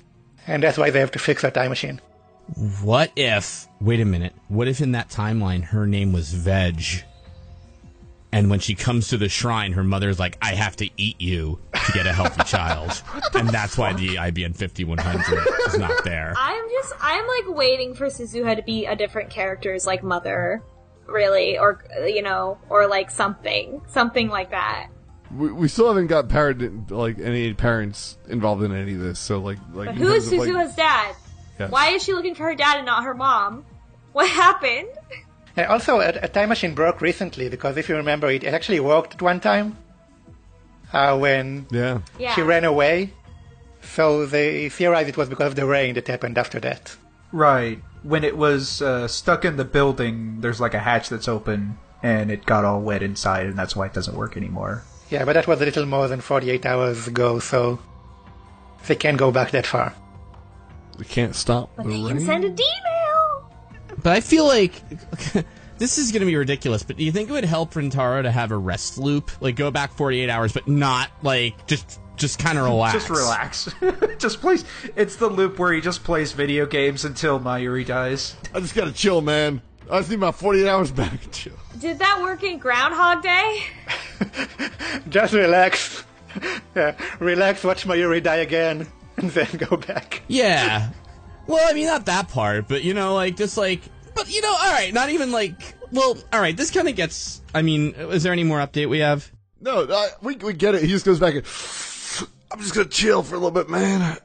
[0.48, 2.02] And that's why they have to fix that time machine.
[2.82, 3.68] What if?
[3.80, 4.34] Wait a minute.
[4.48, 7.04] What if in that timeline her name was Veg?
[8.32, 11.60] And when she comes to the shrine, her mother's like, "I have to eat you
[11.74, 13.02] to get a healthy child,"
[13.34, 16.34] and that's why the IBM 5100 is not there.
[16.38, 20.62] I'm just I'm like waiting for Suzuha to be a different character's like mother,
[21.12, 24.88] really, or you know, or like something, something like that.
[25.32, 29.20] We, we still haven't got parent like any parents involved in any of this.
[29.20, 31.16] So like like But who is terms of, like- dad?
[31.60, 31.72] Yes.
[31.72, 33.66] Why is she looking for her dad and not her mom?
[34.14, 34.88] What happened?
[35.58, 38.80] And also, a, a time machine broke recently because if you remember, it, it actually
[38.80, 39.76] worked at one time
[40.94, 42.00] uh, when Yeah.
[42.18, 42.34] Yeah.
[42.34, 43.14] she ran away.
[43.82, 46.96] So they theorized it was because of the rain that happened after that.
[47.32, 47.80] Right.
[48.04, 52.32] When it was uh, stuck in the building, there's like a hatch that's open, and
[52.32, 54.84] it got all wet inside, and that's why it doesn't work anymore.
[55.10, 57.80] Yeah, but that was a little more than 48 hours ago, so
[58.88, 59.94] they can't go back that far.
[60.98, 62.26] We can't stop the But they can rain.
[62.26, 63.52] send a D-mail.
[64.04, 64.82] But I feel like
[65.78, 66.84] this is going to be ridiculous.
[66.84, 69.72] But do you think it would help Rintaro to have a rest loop, like go
[69.72, 72.94] back 48 hours, but not like just just kind of relax?
[72.94, 73.70] Just relax.
[74.20, 74.66] just plays.
[74.96, 78.36] It's the loop where he just plays video games until Mayuri dies.
[78.54, 79.62] I just gotta chill, man.
[79.90, 81.32] I just need my 48 hours back.
[81.32, 81.54] Chill.
[81.80, 83.64] Did that work in Groundhog Day?
[85.10, 86.04] Just relax.
[86.76, 88.86] yeah, relax, watch Mayuri die again,
[89.18, 90.22] and then go back.
[90.28, 90.90] Yeah.
[91.48, 93.82] Well, I mean, not that part, but you know, like just like,
[94.14, 95.76] but you know, all right, not even like.
[95.92, 96.56] Well, all right.
[96.56, 97.42] This kind of gets.
[97.56, 99.32] I mean, is there any more update we have?
[99.60, 100.84] No, I, we we get it.
[100.84, 101.46] He just goes back and
[102.52, 104.18] I'm just gonna chill for a little bit, man.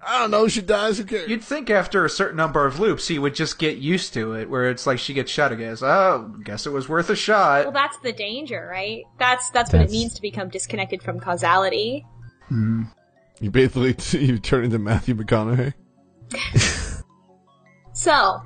[0.00, 0.48] I don't know.
[0.48, 0.98] She dies.
[0.98, 1.28] Who cares?
[1.28, 4.48] You'd think after a certain number of loops, he would just get used to it,
[4.48, 5.72] where it's like she gets shot again.
[5.72, 7.64] It's, oh, guess it was worth a shot.
[7.64, 9.02] Well, that's the danger, right?
[9.18, 12.06] That's that's what it means to become disconnected from causality.
[12.48, 12.84] Hmm.
[13.40, 15.74] You basically you turn into Matthew McConaughey.
[17.98, 18.42] So,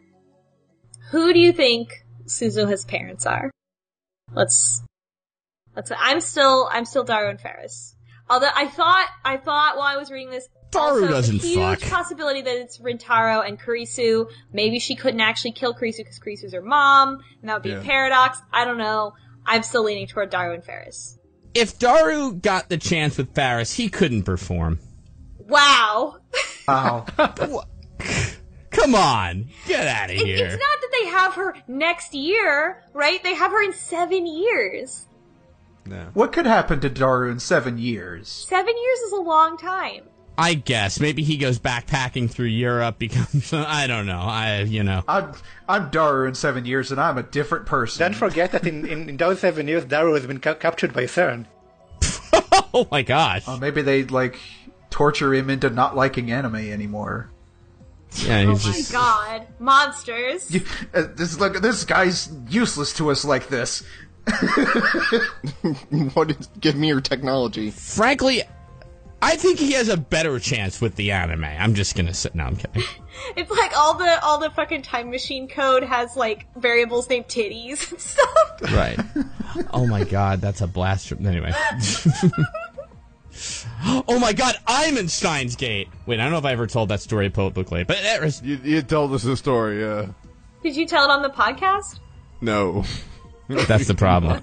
[1.10, 3.50] who do you think Suzuha's parents are?
[4.32, 4.82] Let's
[5.76, 5.92] let's.
[5.94, 7.91] I'm still I'm still Daru and Faris.
[8.32, 10.48] Although I thought I thought while I was reading this.
[10.70, 11.90] Daru doesn't a huge fuck.
[11.90, 14.26] possibility that it's Rintaro and Kurisu.
[14.54, 17.80] Maybe she couldn't actually kill Kurisu because Kurisu's her mom, and that would be Yeah.
[17.80, 18.38] a paradox.
[18.54, 19.12] I don't know.
[19.44, 21.18] I'm still leaning toward Daru and Faris.
[21.52, 24.78] If Daru got the chance with Faris, he couldn't perform.
[25.40, 26.16] Wow.
[26.66, 27.04] Wow.
[28.70, 30.46] Come on, get out of It- here.
[30.46, 33.22] It's not that they have her next year, right?
[33.22, 35.06] They have her in seven years.
[35.84, 36.06] No.
[36.14, 38.28] what could happen to Daru in seven years?
[38.48, 40.04] Seven years is a long time.
[40.38, 44.20] I guess maybe he goes backpacking through Europe, becomes I don't know.
[44.20, 45.02] I you know.
[45.08, 45.32] I'm
[45.68, 48.00] I'm Daru in seven years, and I'm a different person.
[48.00, 51.04] Don't forget that in, in, in those seven years, Daru has been ca- captured by
[51.04, 51.46] CERN.
[52.74, 53.46] Oh my gosh.
[53.46, 54.38] Uh, maybe they like
[54.88, 57.28] torture him into not liking anime anymore.
[58.16, 59.46] Yeah, Oh he's my god.
[59.58, 60.54] Monsters.
[60.94, 63.82] Uh, this look, this guy's useless to us like this.
[66.14, 67.70] what is, give me your technology.
[67.70, 68.42] Frankly,
[69.20, 71.44] I think he has a better chance with the anime.
[71.44, 72.34] I'm just gonna sit.
[72.34, 72.82] No, I'm kidding.
[73.36, 77.90] It's like all the all the fucking time machine code has like variables named titties
[77.90, 78.28] and stuff.
[78.72, 78.98] Right.
[79.72, 81.26] Oh my god, that's a blast from.
[81.26, 81.52] Anyway.
[83.84, 85.88] oh my god, I'm in Steins Gate.
[86.06, 87.98] Wait, I don't know if I ever told that story at Poet Book Late, but
[87.98, 88.40] there is.
[88.42, 89.82] You, you told us the story.
[89.82, 90.06] Yeah.
[90.62, 92.00] Did you tell it on the podcast?
[92.40, 92.84] No.
[93.66, 94.42] That's the problem.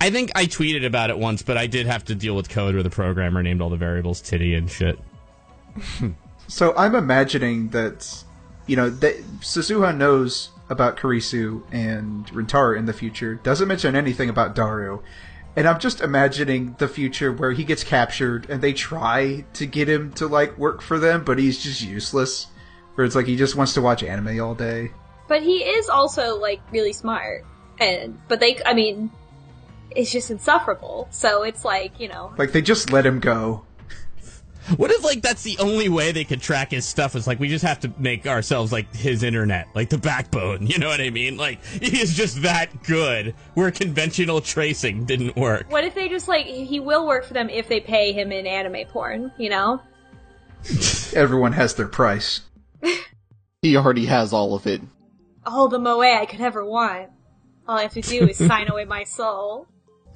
[0.00, 2.74] I think I tweeted about it once, but I did have to deal with code
[2.74, 4.98] where the programmer named all the variables titty and shit.
[6.46, 8.24] So I'm imagining that,
[8.66, 14.28] you know, that Suzuha knows about Kurisu and Rintaro in the future, doesn't mention anything
[14.28, 15.02] about Daru.
[15.56, 19.88] And I'm just imagining the future where he gets captured and they try to get
[19.88, 22.46] him to, like, work for them, but he's just useless.
[22.94, 24.90] Where it's like he just wants to watch anime all day.
[25.28, 27.44] But he is also like really smart.
[27.80, 29.10] And but they I mean
[29.90, 31.08] it's just insufferable.
[31.10, 33.64] So it's like, you know, Like, they just let him go.
[34.76, 37.16] What if like that's the only way they could track his stuff?
[37.16, 40.66] Is like we just have to make ourselves like his internet, like the backbone.
[40.66, 41.38] You know what I mean?
[41.38, 43.34] Like he is just that good.
[43.54, 45.70] Where conventional tracing didn't work.
[45.72, 48.46] what if they just like he will work for them if they pay him in
[48.46, 49.80] anime porn, you know?
[51.14, 52.42] Everyone has their price.
[53.62, 54.80] He already has all of it.
[55.44, 57.08] all the moe I could ever want.
[57.68, 59.66] All I have to do is sign away my soul.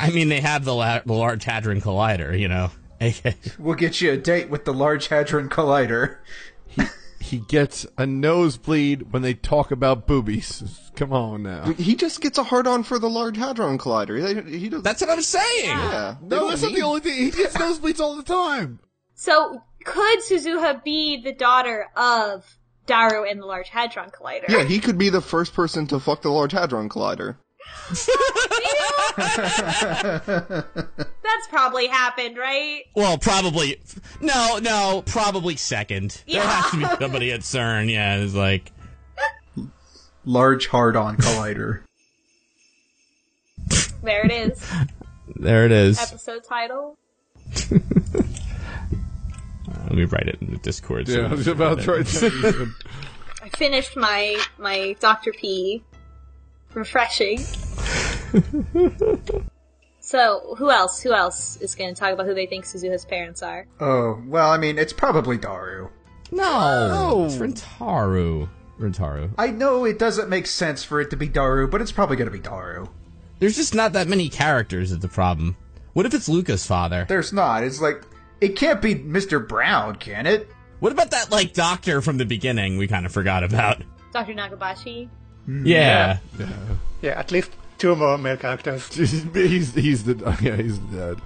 [0.01, 2.71] I mean, they have the, la- the Large Hadron Collider, you know.
[3.59, 6.19] We'll get you a date with the Large Hadron Collider.
[7.19, 10.91] He gets a nosebleed when they talk about boobies.
[10.97, 11.73] Come on now.
[11.73, 14.47] He just gets a hard on for the Large Hadron Collider.
[14.47, 14.83] He, he does.
[14.83, 15.69] That's what I'm saying.
[15.69, 16.17] yeah.
[16.21, 17.15] They No, that's not the only thing.
[17.15, 18.81] He gets nosebleeds all the time.
[19.15, 22.57] So, could Suzuha be the daughter of
[22.93, 24.49] Daru and the Large Hadron Collider?
[24.49, 27.37] Yeah, he could be the first person to fuck the Large Hadron Collider.
[31.23, 32.83] That's probably happened, right?
[32.95, 33.81] Well, probably.
[34.21, 36.23] No, no, probably second.
[36.27, 37.91] There has to be somebody at CERN.
[37.91, 38.73] Yeah, it's like.
[40.25, 41.81] Large Hard-On Collider.
[44.03, 44.65] There it is.
[45.35, 45.99] There it is.
[45.99, 46.99] Episode title.
[49.93, 51.07] Let me write it in the Discord.
[51.07, 52.31] so Yeah, I we was about read to it.
[52.31, 52.67] try.
[53.43, 55.33] I finished my my Dr.
[55.33, 55.85] P.
[56.73, 57.37] Refreshing.
[60.01, 61.03] so, who else?
[61.03, 63.67] Who else is going to talk about who they think Suzuha's parents are?
[63.81, 65.91] Oh, well, I mean, it's probably Daru.
[66.31, 67.27] No, oh.
[67.27, 68.49] it's Rentaru.
[68.81, 69.31] Rentaru.
[69.37, 72.31] I know it doesn't make sense for it to be Daru, but it's probably going
[72.31, 72.87] to be Daru.
[73.41, 74.91] There's just not that many characters.
[74.91, 75.55] at the problem?
[75.93, 77.05] What if it's Luka's father?
[77.07, 77.63] There's not.
[77.65, 78.03] It's like,
[78.43, 79.47] it can't be Mr.
[79.47, 80.51] Brown, can it?
[80.81, 82.77] What about that like doctor from the beginning?
[82.77, 83.83] We kind of forgot about.
[84.13, 84.35] Dr.
[84.35, 85.09] Nakabachi?
[85.47, 85.65] Hmm.
[85.65, 86.19] Yeah.
[87.01, 88.93] Yeah, at least two more male characters.
[88.95, 91.23] he's he's the oh, yeah he's the dad.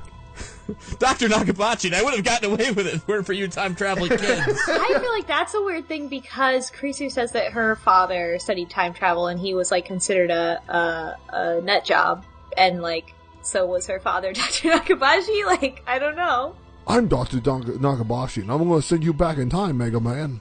[0.98, 1.28] Dr.
[1.28, 3.74] Nakabachi, and I would have gotten away with it if it weren't for you time
[3.74, 4.60] traveling kids.
[4.68, 8.92] I feel like that's a weird thing because Kurisu says that her father studied time
[8.92, 12.26] travel and he was like considered a a, a nut job,
[12.58, 14.70] and like so was her father, Dr.
[14.70, 15.46] Nakabachi.
[15.46, 16.56] Like I don't know.
[16.86, 20.40] I'm Doctor Nakabachi, and I'm going to send you back in time, Mega Man.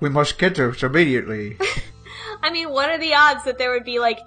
[0.00, 1.56] We must get to it immediately.
[2.42, 4.18] I mean, what are the odds that there would be like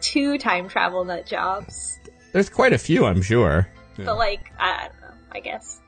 [0.00, 1.98] two time travel nut jobs?
[2.32, 3.68] There's quite a few, I'm sure.
[3.96, 5.16] But like I, I don't know.
[5.32, 5.80] I guess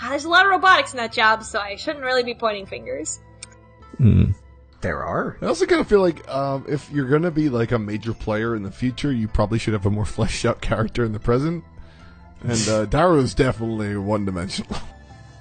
[0.00, 3.20] Ah, there's a lot of robotics nut jobs, so I shouldn't really be pointing fingers.
[4.80, 5.36] there are.
[5.40, 8.12] I also kind of feel like um, if you're going to be like a major
[8.14, 11.20] player in the future, you probably should have a more fleshed out character in the
[11.20, 11.62] present.
[12.42, 14.76] And uh, Daru is definitely one dimensional.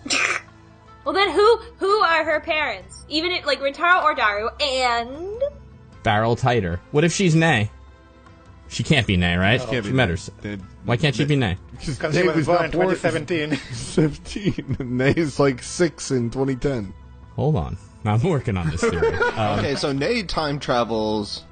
[1.03, 3.05] Well, then who who are her parents?
[3.09, 5.41] Even if like Rintaro or Daru and
[6.03, 6.77] Barrel Titor.
[6.91, 7.71] What if she's Nae?
[8.67, 9.59] She can't be Nae, right?
[9.59, 10.17] can't be she met her.
[10.41, 11.57] They- Why can't she be Nae?
[11.71, 13.55] Because he was born in 2017.
[13.73, 14.75] 17.
[14.79, 16.93] And Nae's like 6 in 2010.
[17.35, 17.77] Hold on.
[18.05, 19.07] I'm working on this theory.
[19.15, 21.43] Um, Okay, so Nade time travels,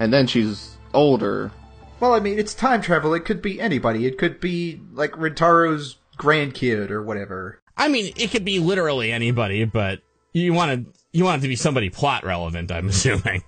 [0.00, 1.52] and then she's older.
[2.00, 3.12] Well, I mean, it's time travel.
[3.14, 4.06] It could be anybody.
[4.06, 7.60] It could be like Rintaro's grandkid or whatever.
[7.76, 10.00] I mean, it could be literally anybody, but
[10.32, 12.72] you want to you want it to be somebody plot relevant.
[12.72, 13.42] I'm assuming.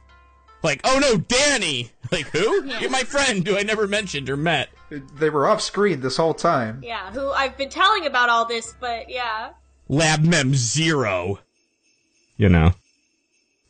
[0.62, 1.90] Like, oh no, Danny!
[2.12, 2.64] Like who?
[2.64, 4.68] You're my friend who I never mentioned or met.
[4.90, 6.82] They were off screen this whole time.
[6.84, 9.50] yeah, who I've been telling about all this, but yeah.
[9.88, 11.40] Lab Mem Zero.
[12.36, 12.74] You know,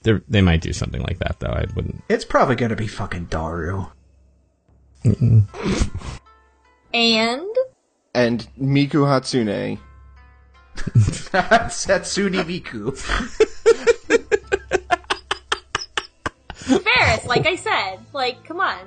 [0.02, 1.48] they they might do something like that though.
[1.52, 2.02] I wouldn't.
[2.08, 3.86] It's probably gonna be fucking Daru.
[5.04, 5.46] And
[8.14, 9.78] And Miku Hatsune.
[10.76, 12.96] Satsuni Miku.
[16.54, 18.78] Faris, like I said, like come on.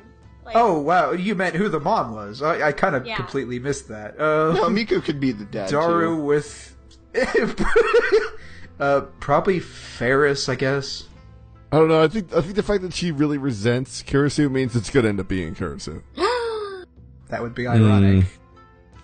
[0.45, 2.41] Like, Oh wow, you meant who the mom was?
[2.41, 3.15] I, I kind of Yeah.
[3.15, 4.19] completely missed that.
[4.19, 5.69] Uh, No, Miku could be the dad.
[5.69, 6.21] Daru too.
[6.23, 6.75] with,
[8.79, 11.03] uh, probably Faris, I guess.
[11.71, 12.03] I don't know.
[12.03, 15.09] I think I think the fact that she really resents Kurisu means it's going to
[15.09, 16.01] end up being Kurisu.
[17.29, 17.71] That would be hmm.
[17.71, 18.25] ironic.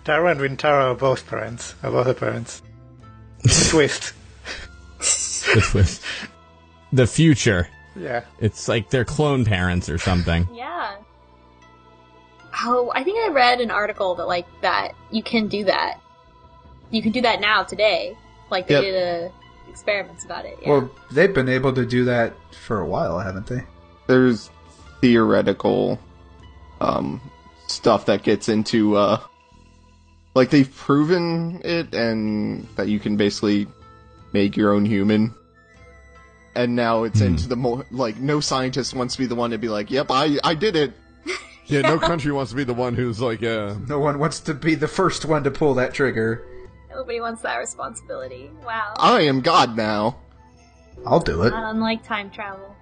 [0.04, 1.74] Taro and Rintaro are both parents.
[1.82, 2.62] Are both her parents.
[3.68, 4.14] Twist.
[4.98, 6.02] The twist.
[6.92, 7.68] The future.
[7.96, 8.22] Yeah.
[8.38, 10.46] It's like they're clone parents or something.
[10.54, 10.96] yeah.
[12.64, 16.00] Oh, I think I read an article that like that you can do that.
[16.90, 18.16] You can do that now today.
[18.50, 18.82] Like they Yep.
[18.82, 19.32] did a
[19.72, 20.58] experiments about it.
[20.62, 20.68] Yeah.
[20.68, 23.62] Well, they've been able to do that for a while, haven't they?
[24.06, 24.50] There's
[25.00, 25.98] theoretical
[26.80, 27.20] um,
[27.66, 29.20] stuff that gets into uh,
[30.34, 33.66] like they've proven it, and that you can basically
[34.32, 35.34] make your own human.
[36.54, 39.58] And now it's into the more like no scientist wants to be the one to
[39.58, 40.92] be like, "Yep, I I did it."
[41.66, 44.52] Yeah, no country wants to be the one who's like, uh, No one wants to
[44.52, 46.44] be the first one to pull that trigger.
[46.94, 48.50] Nobody wants that responsibility.
[48.64, 48.94] Wow.
[48.96, 50.16] I am God now.
[51.06, 51.50] I'll do it.
[51.50, 52.76] Not unlike time travel.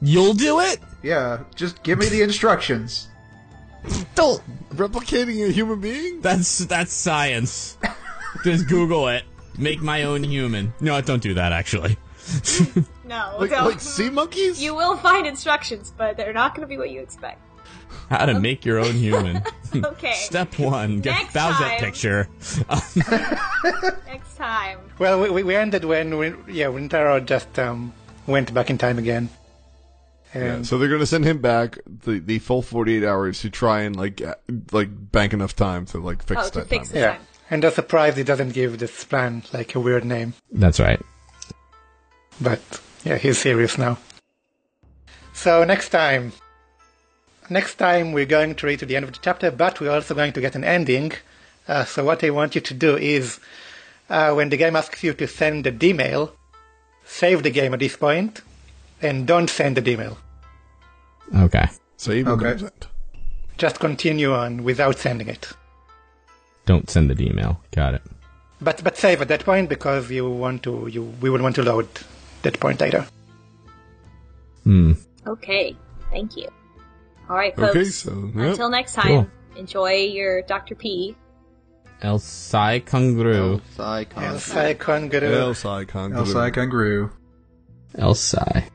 [0.00, 0.78] You'll do it?
[1.02, 3.08] Yeah, just give me the instructions.
[4.14, 4.42] Don't.
[4.70, 6.20] replicating a human being.
[6.20, 7.76] That's that's science.
[8.44, 9.24] Just Google it.
[9.56, 10.72] Make my own human.
[10.80, 11.52] No, don't do that.
[11.52, 11.96] Actually,
[13.04, 13.64] No, Like, don't.
[13.64, 14.62] like sea monkeys?
[14.62, 17.40] You will find instructions, but they're not going to be what you expect.
[18.10, 19.42] How to make your own human.
[19.74, 20.14] Okay.
[20.14, 21.80] Step one, get Next Bowsette time.
[21.80, 22.26] picture.
[24.06, 24.78] Next time.
[24.98, 27.92] Well, we, we ended when, when yeah, Rintaro just um,
[28.26, 29.28] went back in time again.
[30.34, 33.82] Yeah, so they're going to send him back the, the full 48 hours to try
[33.82, 34.36] and like uh,
[34.72, 36.98] like bank enough time to like fix Oh, to that fix time.
[36.98, 37.20] yeah, time.
[37.50, 40.32] and they're surprised he doesn't give this plan like a weird name.
[40.50, 41.00] That's right.
[42.40, 42.60] But
[43.04, 43.98] yeah, he's serious now.
[45.34, 46.32] So next time,
[47.50, 50.14] next time we're going to read to the end of the chapter, but we're also
[50.14, 51.12] going to get an ending.
[51.66, 53.40] Uh, so what I want you to do is,
[54.08, 56.32] uh, when the game asks you to send a D-mail,
[57.04, 58.40] save the game at this point,
[59.02, 60.18] and don't send the D-mail.
[61.36, 61.66] Okay.
[61.96, 62.50] Save and Okay.
[62.50, 62.86] don't send.
[63.58, 65.48] Just continue on without sending it.
[66.64, 67.60] Don't send the email.
[67.72, 68.02] Got it.
[68.60, 71.62] But but save at that point because you want to you we would want to
[71.62, 71.88] load
[72.42, 73.06] that point later.
[74.64, 74.92] Hmm.
[75.26, 75.76] Okay.
[76.10, 76.48] Thank you.
[77.28, 77.76] All right, folks.
[77.76, 78.50] Okay, so yep.
[78.52, 79.26] Until next time, Cool.
[79.56, 80.74] enjoy your Dr.
[80.74, 81.14] P.
[82.00, 83.60] El Psy Kongroo.
[83.76, 85.32] Psy El Sai Kangaroo.
[85.34, 86.20] El Sai Kangaroo.
[86.20, 87.10] Elsa Kangaroo.
[87.96, 88.68] El Sai.